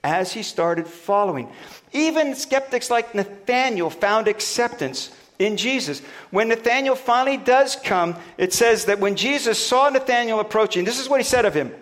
as 0.02 0.32
he 0.32 0.42
started 0.42 0.86
following. 0.86 1.52
Even 1.92 2.34
skeptics 2.34 2.90
like 2.90 3.14
Nathaniel 3.14 3.90
found 3.90 4.28
acceptance 4.28 5.10
in 5.38 5.56
Jesus. 5.56 6.00
When 6.30 6.48
Nathaniel 6.48 6.96
finally 6.96 7.36
does 7.36 7.76
come, 7.76 8.16
it 8.38 8.52
says 8.52 8.86
that 8.86 8.98
when 8.98 9.16
Jesus 9.16 9.64
saw 9.64 9.88
Nathaniel 9.88 10.40
approaching, 10.40 10.84
this 10.84 10.98
is 10.98 11.08
what 11.08 11.20
he 11.20 11.24
said 11.24 11.44
of 11.44 11.54
him 11.54 11.72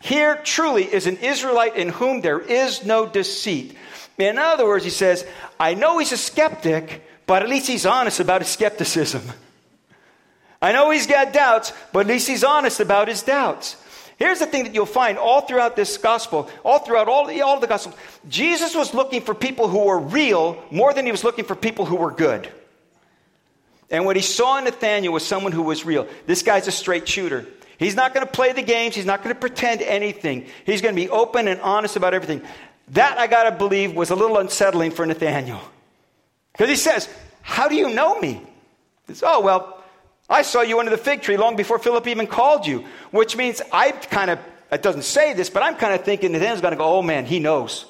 here 0.00 0.36
truly 0.36 0.84
is 0.84 1.06
an 1.06 1.16
Israelite 1.18 1.76
in 1.76 1.88
whom 1.88 2.20
there 2.20 2.40
is 2.40 2.84
no 2.84 3.06
deceit. 3.06 3.76
In 4.16 4.38
other 4.38 4.66
words, 4.66 4.84
he 4.84 4.90
says, 4.90 5.26
I 5.58 5.74
know 5.74 5.98
he's 5.98 6.12
a 6.12 6.16
skeptic, 6.16 7.04
but 7.26 7.42
at 7.42 7.48
least 7.48 7.66
he's 7.66 7.86
honest 7.86 8.20
about 8.20 8.40
his 8.40 8.50
skepticism. 8.50 9.22
I 10.60 10.72
know 10.72 10.90
he's 10.90 11.06
got 11.06 11.32
doubts, 11.32 11.72
but 11.92 12.00
at 12.00 12.06
least 12.06 12.26
he's 12.26 12.42
honest 12.42 12.80
about 12.80 13.08
his 13.08 13.22
doubts. 13.22 13.76
Here's 14.18 14.40
the 14.40 14.46
thing 14.46 14.64
that 14.64 14.74
you'll 14.74 14.86
find 14.86 15.16
all 15.16 15.42
throughout 15.42 15.76
this 15.76 15.96
gospel, 15.96 16.50
all 16.64 16.80
throughout 16.80 17.08
all, 17.08 17.26
the, 17.26 17.42
all 17.42 17.60
the 17.60 17.68
gospels. 17.68 17.94
Jesus 18.28 18.74
was 18.74 18.92
looking 18.92 19.20
for 19.20 19.32
people 19.32 19.68
who 19.68 19.84
were 19.84 19.98
real 19.98 20.60
more 20.72 20.92
than 20.92 21.04
he 21.04 21.12
was 21.12 21.22
looking 21.22 21.44
for 21.44 21.54
people 21.54 21.84
who 21.84 21.94
were 21.94 22.10
good. 22.10 22.48
And 23.90 24.04
what 24.04 24.16
he 24.16 24.22
saw 24.22 24.58
in 24.58 24.64
Nathaniel 24.64 25.12
was 25.12 25.24
someone 25.24 25.52
who 25.52 25.62
was 25.62 25.86
real. 25.86 26.08
This 26.26 26.42
guy's 26.42 26.66
a 26.66 26.72
straight 26.72 27.08
shooter. 27.08 27.46
He's 27.78 27.94
not 27.94 28.12
going 28.12 28.26
to 28.26 28.32
play 28.32 28.52
the 28.52 28.62
games. 28.62 28.96
He's 28.96 29.06
not 29.06 29.22
going 29.22 29.34
to 29.34 29.40
pretend 29.40 29.82
anything. 29.82 30.46
He's 30.66 30.82
going 30.82 30.94
to 30.94 31.00
be 31.00 31.08
open 31.08 31.46
and 31.46 31.60
honest 31.60 31.96
about 31.96 32.12
everything. 32.12 32.42
That, 32.88 33.18
I 33.18 33.28
got 33.28 33.44
to 33.44 33.52
believe, 33.52 33.94
was 33.94 34.10
a 34.10 34.16
little 34.16 34.38
unsettling 34.38 34.90
for 34.90 35.06
Nathaniel. 35.06 35.60
Because 36.52 36.68
he 36.68 36.76
says, 36.76 37.08
How 37.40 37.68
do 37.68 37.76
you 37.76 37.90
know 37.90 38.18
me? 38.18 38.42
Says, 39.06 39.22
oh, 39.24 39.40
well, 39.40 39.82
I 40.28 40.42
saw 40.42 40.62
you 40.62 40.78
under 40.80 40.90
the 40.90 40.98
fig 40.98 41.22
tree 41.22 41.36
long 41.36 41.56
before 41.56 41.78
Philip 41.78 42.06
even 42.08 42.26
called 42.26 42.66
you. 42.66 42.84
Which 43.12 43.36
means 43.36 43.62
I 43.72 43.92
kind 43.92 44.30
of, 44.30 44.38
it 44.72 44.82
doesn't 44.82 45.04
say 45.04 45.32
this, 45.32 45.48
but 45.48 45.62
I'm 45.62 45.76
kind 45.76 45.94
of 45.94 46.04
thinking 46.04 46.32
Nathaniel's 46.32 46.60
going 46.60 46.72
to 46.72 46.78
go, 46.78 46.98
Oh 46.98 47.02
man, 47.02 47.26
he 47.26 47.38
knows. 47.38 47.86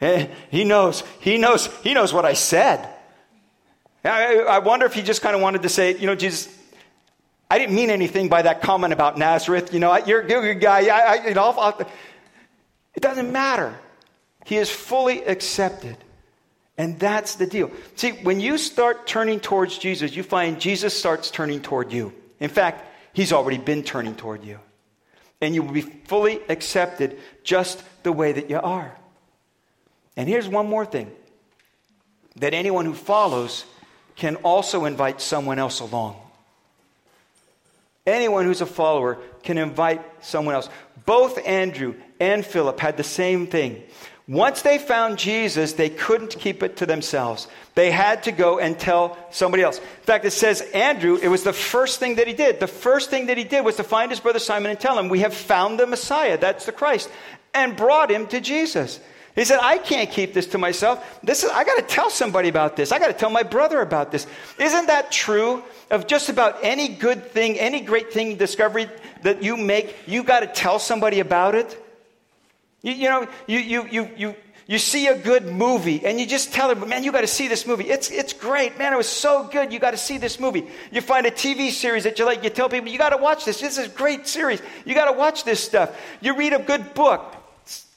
Eh, 0.00 0.26
he 0.50 0.64
knows. 0.64 1.02
He 1.20 1.38
knows. 1.38 1.66
He 1.82 1.92
knows 1.92 2.14
what 2.14 2.24
I 2.24 2.32
said. 2.32 2.88
I, 4.04 4.38
I 4.38 4.58
wonder 4.60 4.86
if 4.86 4.94
he 4.94 5.02
just 5.02 5.22
kind 5.22 5.36
of 5.36 5.42
wanted 5.42 5.62
to 5.62 5.68
say, 5.68 5.96
you 5.96 6.06
know, 6.06 6.14
Jesus, 6.14 6.56
I 7.50 7.58
didn't 7.58 7.74
mean 7.74 7.90
anything 7.90 8.28
by 8.28 8.42
that 8.42 8.60
comment 8.60 8.92
about 8.92 9.18
Nazareth. 9.18 9.72
You 9.72 9.80
know, 9.80 9.96
you're, 10.04 10.20
a 10.20 10.26
good 10.26 10.60
guy. 10.60 10.86
I, 10.88 11.00
I, 11.00 11.28
you 11.28 11.34
know, 11.34 11.44
I'll, 11.44 11.60
I'll, 11.60 11.80
it 12.94 13.00
doesn't 13.00 13.32
matter. 13.32 13.74
He 14.44 14.56
is 14.56 14.70
fully 14.70 15.24
accepted. 15.24 15.96
And 16.76 16.98
that's 16.98 17.36
the 17.36 17.46
deal. 17.46 17.70
See, 17.96 18.12
when 18.12 18.38
you 18.38 18.56
start 18.58 19.06
turning 19.06 19.40
towards 19.40 19.78
Jesus, 19.78 20.14
you 20.14 20.22
find 20.22 20.60
Jesus 20.60 20.96
starts 20.96 21.30
turning 21.30 21.60
toward 21.60 21.92
you. 21.92 22.12
In 22.38 22.50
fact, 22.50 22.86
he's 23.12 23.32
already 23.32 23.58
been 23.58 23.82
turning 23.82 24.14
toward 24.14 24.44
you. 24.44 24.60
And 25.40 25.54
you 25.54 25.62
will 25.62 25.72
be 25.72 25.80
fully 25.80 26.40
accepted 26.48 27.18
just 27.42 27.82
the 28.02 28.12
way 28.12 28.32
that 28.32 28.50
you 28.50 28.60
are. 28.60 28.94
And 30.16 30.28
here's 30.28 30.48
one 30.48 30.66
more 30.66 30.84
thing 30.84 31.10
that 32.36 32.54
anyone 32.54 32.84
who 32.84 32.94
follows 32.94 33.64
can 34.16 34.36
also 34.36 34.84
invite 34.84 35.20
someone 35.20 35.58
else 35.58 35.80
along. 35.80 36.16
Anyone 38.08 38.46
who's 38.46 38.62
a 38.62 38.66
follower 38.66 39.18
can 39.42 39.58
invite 39.58 40.00
someone 40.24 40.54
else. 40.54 40.70
Both 41.04 41.38
Andrew 41.46 41.94
and 42.18 42.44
Philip 42.44 42.80
had 42.80 42.96
the 42.96 43.04
same 43.04 43.46
thing. 43.46 43.82
Once 44.26 44.62
they 44.62 44.78
found 44.78 45.18
Jesus, 45.18 45.74
they 45.74 45.90
couldn't 45.90 46.38
keep 46.38 46.62
it 46.62 46.78
to 46.78 46.86
themselves. 46.86 47.48
They 47.74 47.90
had 47.90 48.22
to 48.22 48.32
go 48.32 48.58
and 48.58 48.78
tell 48.78 49.18
somebody 49.30 49.62
else. 49.62 49.78
In 49.78 50.04
fact, 50.04 50.24
it 50.24 50.30
says 50.30 50.62
Andrew, 50.72 51.18
it 51.20 51.28
was 51.28 51.44
the 51.44 51.52
first 51.52 51.98
thing 52.00 52.16
that 52.16 52.26
he 52.26 52.32
did. 52.32 52.60
The 52.60 52.66
first 52.66 53.10
thing 53.10 53.26
that 53.26 53.36
he 53.36 53.44
did 53.44 53.62
was 53.62 53.76
to 53.76 53.84
find 53.84 54.10
his 54.10 54.20
brother 54.20 54.38
Simon 54.38 54.70
and 54.70 54.80
tell 54.80 54.98
him, 54.98 55.08
We 55.08 55.20
have 55.20 55.34
found 55.34 55.78
the 55.78 55.86
Messiah, 55.86 56.38
that's 56.38 56.64
the 56.64 56.72
Christ, 56.72 57.10
and 57.52 57.76
brought 57.76 58.10
him 58.10 58.26
to 58.28 58.40
Jesus. 58.40 59.00
He 59.34 59.44
said, 59.44 59.60
I 59.62 59.78
can't 59.78 60.10
keep 60.10 60.34
this 60.34 60.48
to 60.48 60.58
myself. 60.58 61.20
This 61.22 61.44
is, 61.44 61.50
I 61.50 61.62
got 61.62 61.76
to 61.76 61.94
tell 61.94 62.10
somebody 62.10 62.48
about 62.48 62.74
this. 62.74 62.90
I 62.90 62.98
got 62.98 63.06
to 63.06 63.12
tell 63.12 63.30
my 63.30 63.44
brother 63.44 63.80
about 63.80 64.10
this. 64.10 64.26
Isn't 64.58 64.86
that 64.86 65.12
true 65.12 65.62
of 65.90 66.06
just 66.06 66.28
about 66.28 66.58
any 66.62 66.88
good 66.88 67.30
thing, 67.30 67.58
any 67.58 67.80
great 67.80 68.12
thing, 68.12 68.36
discovery 68.36 68.88
that 69.22 69.42
you 69.42 69.56
make? 69.56 69.96
you've 70.06 70.26
got 70.26 70.40
to 70.40 70.46
tell 70.46 70.78
somebody 70.78 71.20
about 71.20 71.54
it. 71.54 71.84
You, 72.82 72.92
you 72.92 73.08
know, 73.08 73.28
you, 73.46 73.58
you, 73.58 73.88
you, 73.90 74.10
you, 74.16 74.34
You 74.68 74.78
see 74.78 75.06
a 75.06 75.16
good 75.16 75.46
movie 75.46 76.04
and 76.04 76.20
you 76.20 76.26
just 76.26 76.52
tell 76.52 76.68
them, 76.68 76.86
man, 76.90 77.02
you 77.02 77.10
got 77.10 77.22
to 77.22 77.26
see 77.26 77.48
this 77.48 77.66
movie. 77.66 77.84
It's, 77.88 78.10
it's 78.10 78.34
great. 78.34 78.76
Man, 78.76 78.92
it 78.92 78.96
was 78.96 79.08
so 79.08 79.48
good. 79.50 79.72
You 79.72 79.78
got 79.78 79.92
to 79.92 79.96
see 79.96 80.18
this 80.18 80.38
movie. 80.38 80.68
You 80.92 81.00
find 81.00 81.24
a 81.24 81.30
TV 81.30 81.70
series 81.70 82.04
that 82.04 82.18
you 82.18 82.26
like. 82.26 82.44
You 82.44 82.50
tell 82.50 82.68
people, 82.68 82.90
you 82.90 82.98
got 82.98 83.10
to 83.10 83.16
watch 83.16 83.46
this. 83.46 83.60
This 83.60 83.78
is 83.78 83.86
a 83.86 83.88
great 83.88 84.28
series. 84.28 84.60
You 84.84 84.94
got 84.94 85.10
to 85.10 85.16
watch 85.16 85.44
this 85.44 85.64
stuff. 85.64 85.98
You 86.20 86.36
read 86.36 86.52
a 86.52 86.58
good 86.58 86.92
book. 86.92 87.34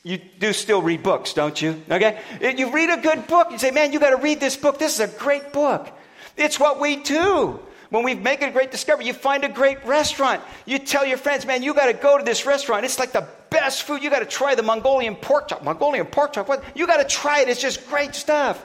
You 0.03 0.17
do 0.39 0.53
still 0.53 0.81
read 0.81 1.03
books, 1.03 1.33
don't 1.33 1.61
you? 1.61 1.79
Okay? 1.91 2.21
You 2.39 2.71
read 2.71 2.89
a 2.89 3.01
good 3.01 3.27
book. 3.27 3.51
You 3.51 3.57
say, 3.57 3.71
man, 3.71 3.91
you 3.91 3.99
got 3.99 4.11
to 4.11 4.23
read 4.23 4.39
this 4.39 4.55
book. 4.55 4.79
This 4.79 4.93
is 4.93 5.01
a 5.01 5.19
great 5.19 5.51
book. 5.51 5.91
It's 6.37 6.57
what 6.57 6.79
we 6.79 6.95
do. 6.95 7.59
When 7.91 8.03
we 8.03 8.15
make 8.15 8.41
a 8.41 8.49
great 8.49 8.71
discovery, 8.71 9.05
you 9.05 9.13
find 9.13 9.43
a 9.43 9.49
great 9.49 9.85
restaurant. 9.85 10.41
You 10.65 10.79
tell 10.79 11.05
your 11.05 11.17
friends, 11.17 11.45
man, 11.45 11.61
you 11.61 11.73
got 11.73 11.87
to 11.87 11.93
go 11.93 12.17
to 12.17 12.23
this 12.23 12.45
restaurant. 12.45 12.85
It's 12.85 12.97
like 12.97 13.11
the 13.11 13.27
best 13.49 13.83
food. 13.83 14.01
You 14.01 14.09
got 14.09 14.19
to 14.19 14.25
try 14.25 14.55
the 14.55 14.63
Mongolian 14.63 15.17
pork 15.17 15.49
chop. 15.49 15.61
Mongolian 15.61 16.05
pork 16.05 16.31
chop. 16.31 16.47
What? 16.47 16.63
You 16.73 16.87
got 16.87 16.97
to 16.97 17.03
try 17.03 17.41
it. 17.41 17.49
It's 17.49 17.59
just 17.59 17.85
great 17.89 18.15
stuff. 18.15 18.63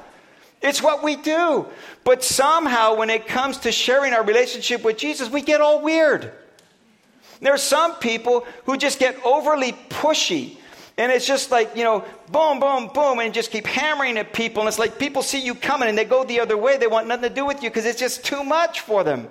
It's 0.63 0.81
what 0.81 1.03
we 1.03 1.17
do. 1.17 1.67
But 2.05 2.23
somehow, 2.23 2.95
when 2.95 3.11
it 3.11 3.27
comes 3.27 3.59
to 3.59 3.73
sharing 3.73 4.13
our 4.13 4.23
relationship 4.23 4.85
with 4.85 4.97
Jesus, 4.97 5.29
we 5.29 5.43
get 5.43 5.61
all 5.61 5.83
weird. 5.83 6.33
There 7.41 7.53
are 7.53 7.59
some 7.59 7.97
people 7.97 8.47
who 8.65 8.77
just 8.77 9.01
get 9.01 9.19
overly 9.25 9.73
pushy 9.91 10.57
and 10.99 11.13
it's 11.13 11.27
just 11.27 11.51
like, 11.51 11.77
you 11.77 11.85
know, 11.85 12.05
boom, 12.33 12.59
boom, 12.59 12.89
boom, 12.93 13.19
and 13.19 13.35
just 13.35 13.51
keep 13.51 13.67
hammering 13.67 14.17
at 14.17 14.33
people. 14.33 14.63
And 14.63 14.69
it's 14.69 14.79
like 14.79 14.99
people 14.99 15.23
see 15.23 15.41
you 15.41 15.55
coming 15.55 15.89
and 15.89 15.99
they 15.99 16.05
go 16.05 16.25
the 16.25 16.41
other 16.41 16.57
way. 16.57 16.79
They 16.79 16.87
want 16.87 17.07
nothing 17.07 17.29
to 17.29 17.35
do 17.35 17.45
with 17.45 17.63
you 17.63 17.69
because 17.69 17.85
it's 17.85 17.99
just 17.99 18.25
too 18.25 18.43
much 18.43 18.81
for 18.81 19.05
them. 19.05 19.29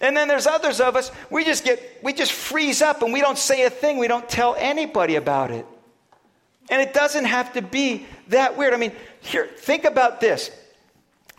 And 0.00 0.16
then 0.16 0.26
there's 0.28 0.46
others 0.46 0.80
of 0.80 0.96
us, 0.96 1.10
we 1.30 1.44
just 1.44 1.64
get, 1.64 2.00
we 2.02 2.12
just 2.12 2.32
freeze 2.32 2.80
up 2.80 3.02
and 3.02 3.12
we 3.12 3.20
don't 3.20 3.38
say 3.38 3.64
a 3.64 3.70
thing. 3.70 3.98
We 3.98 4.08
don't 4.08 4.28
tell 4.28 4.54
anybody 4.58 5.16
about 5.16 5.50
it. 5.50 5.66
And 6.70 6.80
it 6.80 6.94
doesn't 6.94 7.26
have 7.26 7.52
to 7.54 7.62
be 7.62 8.06
that 8.28 8.56
weird. 8.56 8.72
I 8.74 8.78
mean, 8.78 8.92
here, 9.20 9.48
think 9.58 9.84
about 9.84 10.20
this. 10.20 10.50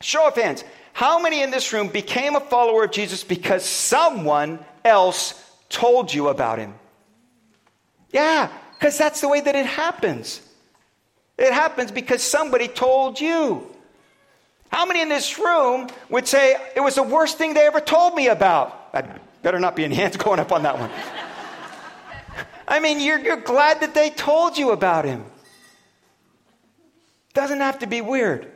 Show 0.02 0.28
of 0.28 0.36
hands. 0.36 0.64
How 0.94 1.20
many 1.20 1.42
in 1.42 1.52
this 1.52 1.74
room 1.74 1.90
became 1.90 2.36
a 2.36 2.40
follower 2.40 2.86
of 2.86 2.92
Jesus 2.92 3.24
because 3.24 3.64
someone 3.64 4.60
else 4.86 5.44
told 5.70 6.14
you 6.14 6.30
about 6.30 6.60
him? 6.60 6.74
Yeah, 8.12 8.50
because 8.78 8.98
that's 8.98 9.22
the 9.22 9.28
way 9.28 9.42
that 9.42 9.56
it 9.56 9.66
happens. 9.66 10.42
It 11.38 11.54
happens 11.54 11.92
because 11.92 12.22
somebody 12.22 12.68
told 12.68 13.20
you. 13.20 13.68
How 14.70 14.86
many 14.86 15.02
in 15.02 15.10
this 15.10 15.40
room 15.40 15.88
would 16.10 16.28
say 16.28 16.56
it 16.76 16.82
was 16.82 16.96
the 16.96 17.04
worst 17.04 17.38
thing 17.38 17.54
they 17.54 17.66
ever 17.66 17.80
told 17.80 18.16
me 18.16 18.28
about? 18.28 18.90
I 18.94 19.04
better 19.42 19.60
not 19.60 19.76
be 19.76 19.86
any 19.86 19.96
hands 19.96 20.18
going 20.18 20.40
up 20.40 20.52
on 20.52 20.64
that 20.64 20.78
one. 20.78 20.92
I 22.68 22.80
mean, 22.80 23.00
you're, 23.00 23.20
you're 23.20 23.42
glad 23.42 23.80
that 23.80 23.94
they 23.94 24.10
told 24.10 24.58
you 24.58 24.72
about 24.72 25.06
him. 25.06 25.24
Doesn't 27.34 27.62
have 27.62 27.80
to 27.80 27.88
be 27.88 28.02
weird. 28.02 28.52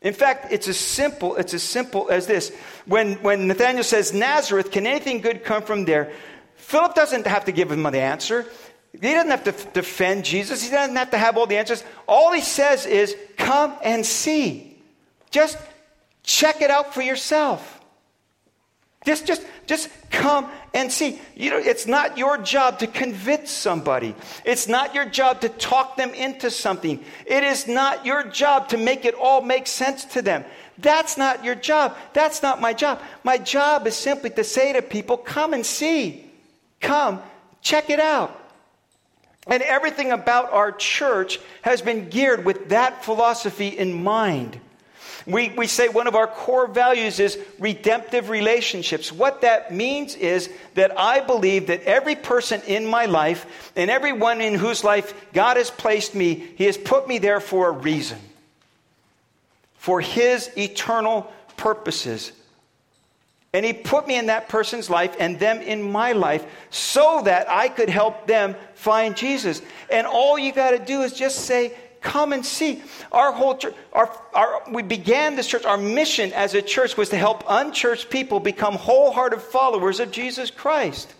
In 0.00 0.14
fact, 0.14 0.52
it's 0.52 0.68
as 0.68 0.78
simple, 0.78 1.36
it's 1.36 1.52
as 1.52 1.62
simple 1.62 2.08
as 2.08 2.26
this. 2.26 2.54
When, 2.86 3.14
when 3.16 3.48
Nathanael 3.48 3.82
says, 3.82 4.14
Nazareth, 4.14 4.70
can 4.70 4.86
anything 4.86 5.20
good 5.20 5.44
come 5.44 5.62
from 5.62 5.84
there? 5.84 6.12
Philip 6.56 6.94
doesn't 6.94 7.26
have 7.26 7.46
to 7.46 7.52
give 7.52 7.70
him 7.70 7.82
the 7.82 8.00
answer. 8.00 8.46
He 8.92 8.98
doesn't 8.98 9.30
have 9.30 9.44
to 9.44 9.52
defend 9.72 10.24
Jesus. 10.24 10.62
He 10.62 10.70
doesn't 10.70 10.96
have 10.96 11.10
to 11.10 11.18
have 11.18 11.36
all 11.36 11.46
the 11.46 11.56
answers. 11.56 11.84
All 12.08 12.32
he 12.32 12.40
says 12.40 12.86
is, 12.86 13.16
come 13.36 13.74
and 13.82 14.04
see. 14.04 14.78
Just 15.30 15.56
check 16.22 16.60
it 16.60 16.70
out 16.70 16.92
for 16.92 17.02
yourself. 17.02 17.80
Just, 19.06 19.26
just, 19.26 19.46
just 19.66 19.88
come 20.10 20.50
and 20.74 20.92
see. 20.92 21.18
You 21.34 21.50
know, 21.50 21.58
it's 21.58 21.86
not 21.86 22.18
your 22.18 22.36
job 22.36 22.80
to 22.80 22.86
convince 22.86 23.50
somebody. 23.50 24.14
It's 24.44 24.68
not 24.68 24.94
your 24.94 25.06
job 25.06 25.40
to 25.40 25.48
talk 25.48 25.96
them 25.96 26.12
into 26.12 26.50
something. 26.50 27.02
It 27.26 27.44
is 27.44 27.66
not 27.66 28.04
your 28.04 28.24
job 28.24 28.68
to 28.70 28.76
make 28.76 29.04
it 29.06 29.14
all 29.14 29.40
make 29.40 29.66
sense 29.66 30.04
to 30.06 30.22
them. 30.22 30.44
That's 30.76 31.16
not 31.16 31.44
your 31.44 31.54
job. 31.54 31.96
That's 32.12 32.42
not 32.42 32.60
my 32.60 32.74
job. 32.74 33.00
My 33.22 33.38
job 33.38 33.86
is 33.86 33.94
simply 33.94 34.30
to 34.30 34.44
say 34.44 34.72
to 34.74 34.82
people, 34.82 35.16
come 35.16 35.54
and 35.54 35.64
see. 35.64 36.30
Come, 36.80 37.22
check 37.62 37.88
it 37.88 38.00
out. 38.00 38.36
And 39.50 39.64
everything 39.64 40.12
about 40.12 40.52
our 40.52 40.70
church 40.70 41.40
has 41.62 41.82
been 41.82 42.08
geared 42.08 42.44
with 42.44 42.68
that 42.68 43.04
philosophy 43.04 43.68
in 43.68 44.02
mind. 44.02 44.60
We, 45.26 45.50
we 45.50 45.66
say 45.66 45.88
one 45.88 46.06
of 46.06 46.14
our 46.14 46.26
core 46.26 46.66
values 46.66 47.20
is 47.20 47.38
redemptive 47.58 48.30
relationships. 48.30 49.12
What 49.12 49.42
that 49.42 49.72
means 49.72 50.14
is 50.14 50.48
that 50.74 50.98
I 50.98 51.20
believe 51.20 51.66
that 51.66 51.82
every 51.82 52.14
person 52.14 52.62
in 52.66 52.86
my 52.86 53.06
life 53.06 53.72
and 53.76 53.90
everyone 53.90 54.40
in 54.40 54.54
whose 54.54 54.82
life 54.82 55.12
God 55.32 55.56
has 55.56 55.70
placed 55.70 56.14
me, 56.14 56.34
He 56.56 56.64
has 56.64 56.78
put 56.78 57.06
me 57.06 57.18
there 57.18 57.40
for 57.40 57.68
a 57.68 57.72
reason, 57.72 58.18
for 59.74 60.00
His 60.00 60.50
eternal 60.56 61.30
purposes. 61.56 62.32
And 63.52 63.66
he 63.66 63.72
put 63.72 64.06
me 64.06 64.16
in 64.16 64.26
that 64.26 64.48
person's 64.48 64.88
life 64.88 65.16
and 65.18 65.38
them 65.38 65.60
in 65.60 65.82
my 65.82 66.12
life 66.12 66.46
so 66.70 67.22
that 67.24 67.50
I 67.50 67.68
could 67.68 67.88
help 67.88 68.26
them 68.28 68.54
find 68.74 69.16
Jesus. 69.16 69.60
And 69.90 70.06
all 70.06 70.38
you 70.38 70.52
got 70.52 70.70
to 70.70 70.78
do 70.78 71.02
is 71.02 71.12
just 71.12 71.46
say, 71.46 71.74
Come 72.00 72.32
and 72.32 72.46
see. 72.46 72.82
Our 73.12 73.30
whole 73.30 73.56
church, 73.56 73.74
our, 73.92 74.10
our, 74.32 74.62
we 74.70 74.82
began 74.82 75.36
this 75.36 75.46
church, 75.46 75.66
our 75.66 75.76
mission 75.76 76.32
as 76.32 76.54
a 76.54 76.62
church 76.62 76.96
was 76.96 77.10
to 77.10 77.16
help 77.18 77.44
unchurched 77.46 78.08
people 78.08 78.40
become 78.40 78.74
wholehearted 78.74 79.42
followers 79.42 80.00
of 80.00 80.10
Jesus 80.10 80.50
Christ. 80.50 81.14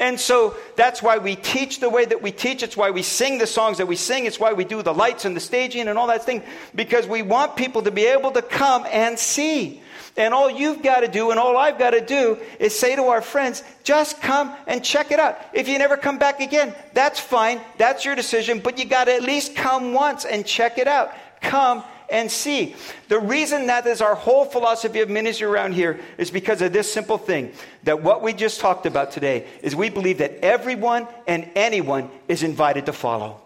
And 0.00 0.18
so 0.18 0.56
that's 0.76 1.02
why 1.02 1.18
we 1.18 1.36
teach 1.36 1.80
the 1.80 1.90
way 1.90 2.04
that 2.04 2.22
we 2.22 2.32
teach. 2.32 2.62
It's 2.62 2.76
why 2.76 2.90
we 2.90 3.02
sing 3.02 3.38
the 3.38 3.46
songs 3.46 3.78
that 3.78 3.86
we 3.86 3.96
sing. 3.96 4.26
It's 4.26 4.40
why 4.40 4.52
we 4.52 4.64
do 4.64 4.82
the 4.82 4.94
lights 4.94 5.24
and 5.24 5.36
the 5.36 5.40
staging 5.40 5.86
and 5.88 5.98
all 5.98 6.08
that 6.08 6.24
thing, 6.24 6.42
because 6.74 7.06
we 7.06 7.22
want 7.22 7.56
people 7.56 7.82
to 7.82 7.90
be 7.90 8.06
able 8.06 8.30
to 8.32 8.42
come 8.42 8.86
and 8.90 9.18
see. 9.18 9.82
And 10.16 10.34
all 10.34 10.50
you've 10.50 10.82
got 10.82 11.00
to 11.00 11.08
do 11.08 11.30
and 11.30 11.40
all 11.40 11.56
I've 11.56 11.78
got 11.78 11.90
to 11.90 12.04
do 12.04 12.38
is 12.58 12.78
say 12.78 12.96
to 12.96 13.04
our 13.04 13.22
friends, 13.22 13.62
just 13.82 14.20
come 14.20 14.54
and 14.66 14.84
check 14.84 15.10
it 15.10 15.18
out. 15.18 15.38
If 15.54 15.68
you 15.68 15.78
never 15.78 15.96
come 15.96 16.18
back 16.18 16.40
again, 16.40 16.74
that's 16.92 17.18
fine. 17.18 17.60
That's 17.78 18.04
your 18.04 18.14
decision. 18.14 18.60
But 18.60 18.78
you 18.78 18.84
got 18.84 19.04
to 19.04 19.14
at 19.14 19.22
least 19.22 19.54
come 19.54 19.94
once 19.94 20.24
and 20.24 20.44
check 20.44 20.78
it 20.78 20.88
out. 20.88 21.12
Come 21.40 21.82
and 22.12 22.30
see. 22.30 22.76
The 23.08 23.18
reason 23.18 23.66
that 23.66 23.86
is 23.86 24.00
our 24.00 24.14
whole 24.14 24.44
philosophy 24.44 25.00
of 25.00 25.08
ministry 25.08 25.46
around 25.46 25.72
here 25.72 25.98
is 26.18 26.30
because 26.30 26.62
of 26.62 26.72
this 26.72 26.92
simple 26.92 27.18
thing 27.18 27.52
that 27.82 28.02
what 28.02 28.22
we 28.22 28.32
just 28.32 28.60
talked 28.60 28.86
about 28.86 29.10
today 29.10 29.46
is 29.62 29.74
we 29.74 29.88
believe 29.88 30.18
that 30.18 30.44
everyone 30.44 31.08
and 31.26 31.50
anyone 31.56 32.10
is 32.28 32.42
invited 32.42 32.86
to 32.86 32.92
follow. 32.92 33.40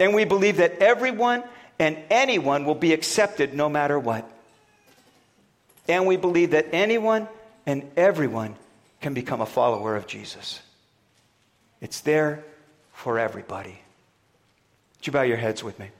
And 0.00 0.14
we 0.14 0.24
believe 0.24 0.56
that 0.56 0.78
everyone 0.78 1.44
and 1.78 1.98
anyone 2.10 2.64
will 2.64 2.74
be 2.74 2.92
accepted 2.92 3.54
no 3.54 3.68
matter 3.68 3.98
what. 3.98 4.28
And 5.86 6.06
we 6.06 6.16
believe 6.16 6.52
that 6.52 6.68
anyone 6.72 7.28
and 7.66 7.88
everyone 7.96 8.56
can 9.00 9.14
become 9.14 9.40
a 9.40 9.46
follower 9.46 9.96
of 9.96 10.06
Jesus. 10.06 10.60
It's 11.80 12.00
there 12.00 12.42
for 12.92 13.18
everybody. 13.18 13.78
Would 14.96 15.06
you 15.06 15.12
bow 15.12 15.22
your 15.22 15.36
heads 15.36 15.62
with 15.62 15.78
me? 15.78 15.90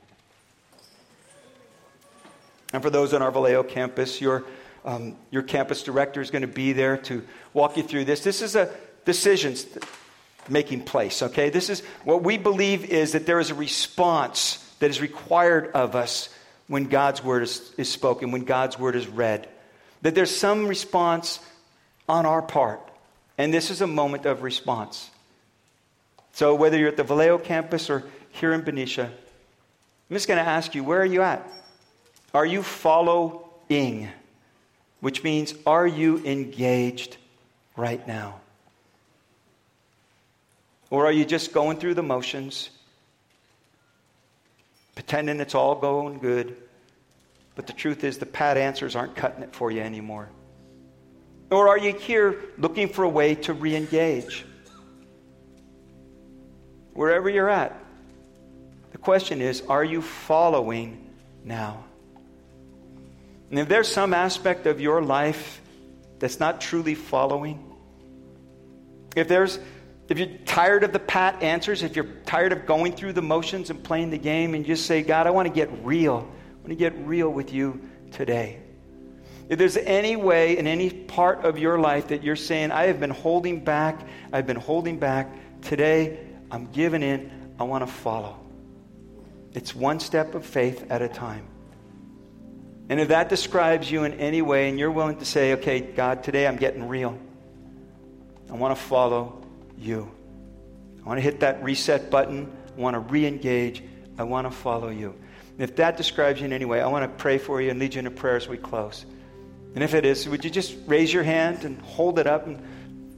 And 2.75 2.83
for 2.83 2.91
those 2.91 3.15
on 3.15 3.23
our 3.23 3.31
Vallejo 3.31 3.63
campus, 3.63 4.21
your, 4.21 4.45
um, 4.85 5.17
your 5.31 5.43
campus 5.43 5.85
director 5.85 6.21
is 6.21 6.31
going 6.31 6.43
to 6.43 6.49
be 6.49 6.73
there 6.73 6.97
to 6.99 7.25
walk 7.53 7.77
you 7.77 7.85
through 7.85 8.05
this. 8.05 8.25
This 8.25 8.43
is 8.43 8.57
a 8.57 8.69
decisions 9.05 9.65
making 10.49 10.83
place, 10.83 11.23
okay? 11.23 11.51
This 11.51 11.71
is 11.71 11.81
what 12.03 12.25
we 12.25 12.37
believe 12.37 12.85
is 12.85 13.13
that 13.13 13.27
there 13.27 13.39
is 13.39 13.51
a 13.51 13.55
response 13.55 14.57
that 14.81 14.91
is 14.91 15.01
required 15.01 15.71
of 15.73 15.95
us 15.95 16.29
when 16.67 16.85
God's 16.85 17.23
word 17.23 17.45
is, 17.45 17.73
is 17.79 17.89
spoken, 17.89 18.33
when 18.33 18.43
God's 18.43 18.77
word 18.77 18.97
is 18.97 19.07
read 19.07 19.49
that 20.03 20.15
there's 20.15 20.37
some 20.37 20.67
response 20.67 21.41
on 22.11 22.27
our 22.27 22.43
part. 22.43 22.81
And 23.39 23.55
this 23.55 23.71
is 23.71 23.81
a 23.81 23.87
moment 23.87 24.27
of 24.27 24.43
response. 24.43 25.11
So, 26.33 26.55
whether 26.55 26.77
you're 26.77 26.89
at 26.89 26.99
the 26.99 27.05
Vallejo 27.05 27.39
campus 27.39 27.89
or 27.89 28.05
here 28.31 28.53
in 28.53 28.61
Benicia, 28.61 29.07
I'm 29.07 30.15
just 30.15 30.29
going 30.29 30.45
to 30.45 30.49
ask 30.49 30.75
you, 30.75 30.85
where 30.85 31.01
are 31.01 31.07
you 31.07 31.23
at? 31.23 31.49
Are 32.35 32.45
you 32.45 32.65
following? 32.65 34.09
Which 35.01 35.23
means, 35.23 35.55
are 35.67 35.87
you 35.87 36.19
engaged 36.25 37.17
right 37.77 38.07
now? 38.09 38.41
Or 40.91 41.07
are 41.07 41.13
you 41.13 41.25
just 41.25 41.53
going 41.53 41.79
through 41.79 41.95
the 41.95 42.03
motions, 42.03 42.71
pretending 44.95 45.41
it's 45.41 45.55
all 45.55 45.77
going 45.77 46.19
good? 46.19 46.57
But 47.55 47.69
the 47.69 47.73
truth 47.73 48.03
is, 48.03 48.19
the 48.19 48.27
pat 48.27 48.57
answers 48.57 48.97
aren't 48.97 49.15
cutting 49.15 49.43
it 49.43 49.55
for 49.55 49.71
you 49.71 49.81
anymore. 49.81 50.29
Or 51.51 51.69
are 51.69 51.79
you 51.79 51.95
here 51.95 52.41
looking 52.59 52.89
for 52.89 53.05
a 53.05 53.09
way 53.09 53.37
to 53.37 53.53
re 53.53 53.77
engage? 53.77 54.45
Wherever 56.95 57.29
you're 57.29 57.51
at, 57.51 57.77
the 58.91 58.99
question 58.99 59.41
is 59.41 59.63
are 59.69 59.85
you 59.85 60.03
following 60.03 61.11
now? 61.45 61.85
And 63.51 63.59
if 63.59 63.69
there's 63.69 63.89
some 63.89 64.15
aspect 64.15 64.67
of 64.67 64.81
your 64.81 65.03
life 65.03 65.61
that's 66.19 66.41
not 66.41 66.61
truly 66.61 66.95
following, 66.95 67.75
if 69.15 69.29
there's 69.29 69.59
If 70.07 70.19
you're 70.19 70.29
tired 70.45 70.85
of 70.85 70.93
the 70.93 70.99
pat 70.99 71.43
answers, 71.43 71.83
if 71.83 71.97
you're 71.97 72.13
tired 72.27 72.53
of 72.53 72.67
going 72.67 72.93
through 72.93 73.15
the 73.15 73.23
motions 73.23 73.71
and 73.71 73.83
playing 73.83 74.11
the 74.11 74.19
game, 74.19 74.55
and 74.55 74.67
just 74.67 74.85
say, 74.85 75.03
God, 75.03 75.27
I 75.27 75.31
want 75.31 75.49
to 75.49 75.55
get 75.55 75.71
real. 75.83 76.29
I 76.29 76.57
want 76.57 76.69
to 76.69 76.75
get 76.75 76.93
real 77.07 77.31
with 77.31 77.53
you 77.55 77.81
today. 78.13 78.61
If 79.49 79.59
there's 79.59 79.79
any 79.79 80.17
way 80.17 80.59
in 80.59 80.67
any 80.67 80.91
part 80.91 81.45
of 81.45 81.59
your 81.59 81.79
life 81.79 82.09
that 82.09 82.23
you're 82.23 82.37
saying, 82.37 82.71
I 82.71 82.85
have 82.89 83.01
been 83.01 83.11
holding 83.11 83.65
back, 83.65 84.07
I've 84.31 84.47
been 84.47 84.61
holding 84.61 84.99
back, 84.99 85.33
today 85.63 86.19
I'm 86.51 86.71
giving 86.71 87.03
in, 87.03 87.31
I 87.59 87.65
want 87.65 87.87
to 87.87 87.91
follow. 87.91 88.37
It's 89.55 89.75
one 89.75 90.01
step 90.01 90.35
of 90.35 90.45
faith 90.45 90.85
at 90.91 91.01
a 91.01 91.09
time. 91.09 91.47
And 92.89 93.01
if 93.01 93.09
that 93.09 93.29
describes 93.29 93.91
you 93.91 94.05
in 94.05 94.15
any 94.15 94.43
way 94.43 94.69
and 94.69 94.79
you're 94.79 94.91
willing 94.91 95.19
to 95.19 95.25
say, 95.25 95.55
okay, 95.55 95.81
God, 95.81 96.23
today 96.23 96.47
I'm 96.47 96.57
getting 96.57 96.87
real, 96.87 97.19
I 98.51 98.55
want 98.55 98.77
to 98.77 98.83
follow 98.83 99.43
you. 99.79 100.11
I 101.03 101.09
want 101.09 101.19
to 101.19 101.23
hit 101.23 101.41
that 101.41 101.63
reset 101.63 102.11
button. 102.11 102.55
I 102.77 102.81
want 102.81 102.95
to 102.95 103.01
re 103.01 103.27
engage. 103.27 103.83
I 104.19 104.25
want 104.25 104.47
to 104.47 104.51
follow 104.51 104.89
you. 104.89 105.15
And 105.53 105.63
if 105.63 105.77
that 105.77 105.97
describes 105.97 106.41
you 106.41 106.47
in 106.47 106.53
any 106.53 106.65
way, 106.65 106.81
I 106.81 106.87
want 106.89 107.05
to 107.05 107.23
pray 107.23 107.39
for 107.39 107.61
you 107.61 107.71
and 107.71 107.79
lead 107.79 107.95
you 107.95 108.01
in 108.01 108.07
a 108.07 108.11
prayer 108.11 108.37
as 108.37 108.49
we 108.49 108.57
close. 108.57 109.07
And 109.75 109.83
if 109.83 109.95
it 109.95 110.05
is, 110.05 110.29
would 110.29 110.45
you 110.45 110.51
just 110.51 110.77
raise 110.87 111.13
your 111.13 111.23
hand 111.23 111.65
and 111.65 111.81
hold 111.81 112.19
it 112.19 112.27
up 112.27 112.47
and 112.47 112.63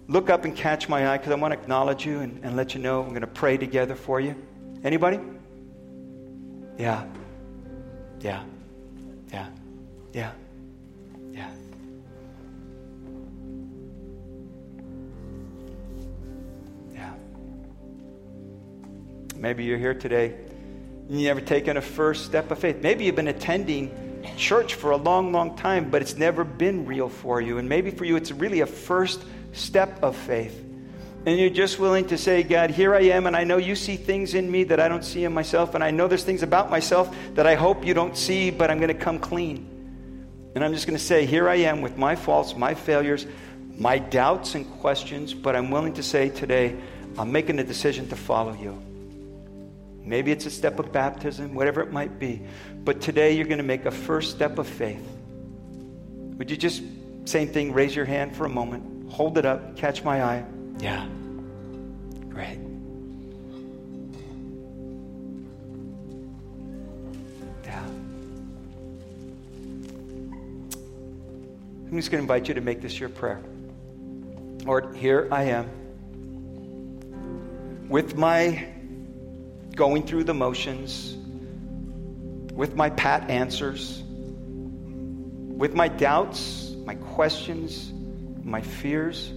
look 0.09 0.31
up 0.31 0.45
and 0.45 0.57
catch 0.57 0.89
my 0.89 1.09
eye 1.09 1.19
because 1.19 1.33
I 1.33 1.37
want 1.37 1.53
to 1.53 1.59
acknowledge 1.59 2.07
you 2.07 2.21
and, 2.21 2.45
and 2.45 2.57
let 2.57 2.75
you 2.75 2.81
know 2.81 3.03
I'm 3.03 3.11
going 3.11 3.21
to 3.23 3.27
pray 3.27 3.57
together 3.57 3.95
for 3.95 4.21
you. 4.21 4.35
Anybody? 4.85 5.19
Yeah. 6.79 7.05
Yeah. 8.21 8.43
Yeah. 9.33 9.49
Yeah. 10.13 10.33
Yeah. 11.33 11.51
Yeah. 16.95 17.13
Maybe 19.37 19.65
you're 19.65 19.79
here 19.79 19.95
today 19.95 20.35
and 21.09 21.21
you've 21.21 21.29
never 21.29 21.41
taken 21.41 21.77
a 21.77 21.83
first 21.83 22.25
step 22.25 22.51
of 22.51 22.59
faith. 22.59 22.79
Maybe 22.83 23.05
you've 23.05 23.17
been 23.17 23.29
attending 23.29 24.23
church 24.37 24.75
for 24.75 24.91
a 24.91 24.97
long, 24.97 25.33
long 25.33 25.57
time, 25.57 25.91
but 25.91 26.03
it's 26.03 26.17
never 26.17 26.43
been 26.45 26.85
real 26.87 27.09
for 27.09 27.41
you. 27.41 27.59
And 27.59 27.69
maybe 27.69 27.91
for 27.91 28.05
you, 28.05 28.17
it's 28.17 28.33
really 28.33 28.61
a 28.61 28.67
first 28.67 29.25
step 29.53 30.03
of 30.03 30.17
faith. 30.17 30.66
And 31.27 31.41
you're 31.41 31.51
just 31.51 31.81
willing 31.81 32.07
to 32.07 32.17
say, 32.17 32.45
God, 32.45 32.71
here 32.71 32.95
I 32.95 33.01
am, 33.01 33.27
and 33.27 33.37
I 33.37 33.43
know 33.43 33.57
you 33.57 33.75
see 33.75 33.97
things 33.97 34.35
in 34.35 34.49
me 34.49 34.63
that 34.65 34.79
I 34.79 34.87
don't 34.87 35.05
see 35.05 35.25
in 35.25 35.35
myself, 35.35 35.75
and 35.75 35.83
I 35.83 35.91
know 35.91 36.07
there's 36.07 36.23
things 36.23 36.45
about 36.45 36.71
myself 36.71 37.15
that 37.35 37.49
I 37.49 37.57
hope 37.57 37.85
you 37.85 37.95
don't 37.95 38.17
see, 38.17 38.51
but 38.51 38.71
I'm 38.71 38.79
going 38.79 38.89
to 38.89 38.95
come 38.95 39.19
clean. 39.19 40.53
And 40.55 40.65
I'm 40.65 40.73
just 40.73 40.87
going 40.87 40.97
to 40.97 41.05
say, 41.05 41.27
here 41.27 41.49
I 41.49 41.57
am 41.57 41.83
with 41.83 41.99
my 41.99 42.15
faults, 42.15 42.55
my 42.57 42.75
failures, 42.75 43.27
my 43.77 43.99
doubts 43.99 44.55
and 44.55 44.71
questions, 44.79 45.35
but 45.35 45.57
I'm 45.57 45.73
willing 45.73 45.95
to 45.95 46.03
say 46.03 46.29
today, 46.29 46.77
I'm 47.19 47.33
making 47.33 47.59
a 47.59 47.65
decision 47.65 48.09
to 48.11 48.17
follow 48.17 48.53
you. 48.53 48.81
Maybe 50.03 50.31
it's 50.31 50.47
a 50.47 50.51
step 50.51 50.79
of 50.79 50.93
baptism, 50.93 51.55
whatever 51.55 51.81
it 51.81 51.91
might 51.91 52.21
be. 52.21 52.41
But 52.85 53.01
today 53.01 53.33
you're 53.33 53.47
going 53.47 53.59
to 53.59 53.65
make 53.65 53.85
a 53.85 53.91
first 53.91 54.31
step 54.31 54.61
of 54.61 54.69
faith. 54.69 55.05
Would 56.39 56.53
you 56.53 56.57
just, 56.57 56.85
same 57.25 57.49
thing, 57.49 57.73
raise 57.73 57.97
your 57.97 58.05
hand 58.05 58.37
for 58.37 58.45
a 58.45 58.49
moment, 58.49 59.11
hold 59.11 59.39
it 59.39 59.45
up, 59.45 59.77
catch 59.77 60.05
my 60.05 60.23
eye? 60.23 60.45
Yeah. 60.79 61.09
Great. 62.37 62.59
Yeah. 67.65 67.83
I'm 71.87 71.97
just 71.97 72.11
going 72.11 72.19
to 72.19 72.19
invite 72.19 72.47
you 72.49 72.53
to 72.53 72.61
make 72.61 72.83
this 72.83 73.01
your 73.01 73.09
prayer. 73.09 73.41
Lord, 74.67 74.95
here 74.97 75.29
I 75.33 75.45
am 75.45 75.71
with 77.89 78.19
my 78.19 78.69
going 79.75 80.07
through 80.07 80.25
the 80.25 80.35
motions, 80.35 81.17
with 82.53 82.77
my 82.77 82.91
pat 82.91 83.31
answers, 83.31 84.03
with 84.07 85.73
my 85.73 85.89
doubts, 85.89 86.75
my 86.85 86.97
questions, 86.97 87.91
my 88.45 88.61
fears, 88.61 89.31
with 89.31 89.36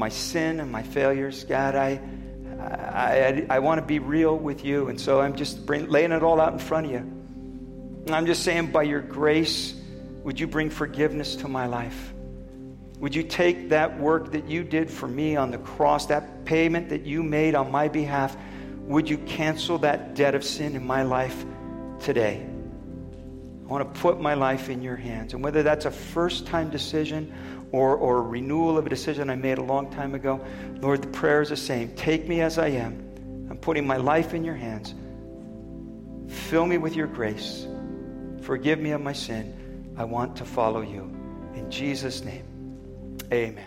my 0.00 0.08
sin 0.08 0.58
and 0.58 0.72
my 0.72 0.82
failures. 0.82 1.44
God, 1.44 1.76
I, 1.76 2.00
I, 2.58 2.66
I, 3.04 3.46
I 3.50 3.58
want 3.60 3.80
to 3.80 3.86
be 3.86 4.00
real 4.00 4.36
with 4.36 4.64
you. 4.64 4.88
And 4.88 5.00
so 5.00 5.20
I'm 5.20 5.36
just 5.36 5.64
bring, 5.66 5.88
laying 5.88 6.10
it 6.10 6.22
all 6.22 6.40
out 6.40 6.52
in 6.52 6.58
front 6.58 6.86
of 6.86 6.92
you. 6.92 6.98
And 6.98 8.10
I'm 8.10 8.26
just 8.26 8.42
saying, 8.42 8.72
by 8.72 8.82
your 8.82 9.02
grace, 9.02 9.74
would 10.24 10.40
you 10.40 10.46
bring 10.46 10.70
forgiveness 10.70 11.36
to 11.36 11.48
my 11.48 11.66
life? 11.66 12.14
Would 12.98 13.14
you 13.14 13.22
take 13.22 13.68
that 13.68 14.00
work 14.00 14.32
that 14.32 14.46
you 14.46 14.64
did 14.64 14.90
for 14.90 15.06
me 15.06 15.36
on 15.36 15.50
the 15.50 15.58
cross, 15.58 16.06
that 16.06 16.44
payment 16.44 16.88
that 16.88 17.06
you 17.06 17.22
made 17.22 17.54
on 17.54 17.70
my 17.70 17.88
behalf? 17.88 18.36
Would 18.86 19.08
you 19.08 19.18
cancel 19.18 19.78
that 19.78 20.14
debt 20.14 20.34
of 20.34 20.44
sin 20.44 20.76
in 20.76 20.86
my 20.86 21.02
life 21.02 21.44
today? 22.00 22.46
I 23.64 23.72
want 23.72 23.94
to 23.94 24.00
put 24.00 24.20
my 24.20 24.34
life 24.34 24.68
in 24.68 24.82
your 24.82 24.96
hands. 24.96 25.32
And 25.32 25.44
whether 25.44 25.62
that's 25.62 25.84
a 25.84 25.90
first 25.90 26.46
time 26.46 26.70
decision 26.70 27.32
or, 27.72 27.96
or 27.96 28.18
a 28.18 28.22
renewal 28.22 28.78
of 28.78 28.86
a 28.86 28.88
decision 28.88 29.30
I 29.30 29.36
made 29.36 29.58
a 29.58 29.62
long 29.62 29.90
time 29.90 30.14
ago, 30.14 30.44
Lord, 30.80 31.02
the 31.02 31.08
prayer 31.08 31.42
is 31.42 31.50
the 31.50 31.56
same. 31.56 31.94
Take 31.94 32.28
me 32.28 32.40
as 32.40 32.58
I 32.58 32.68
am. 32.68 33.48
I'm 33.50 33.58
putting 33.58 33.86
my 33.86 33.96
life 33.96 34.34
in 34.34 34.44
your 34.44 34.54
hands. 34.54 34.94
Fill 36.48 36.66
me 36.66 36.78
with 36.78 36.96
your 36.96 37.06
grace. 37.06 37.66
Forgive 38.42 38.78
me 38.78 38.90
of 38.92 39.00
my 39.00 39.12
sin. 39.12 39.94
I 39.96 40.04
want 40.04 40.36
to 40.36 40.44
follow 40.44 40.80
you. 40.80 41.02
In 41.54 41.70
Jesus' 41.70 42.24
name. 42.24 42.44
Amen. 43.32 43.66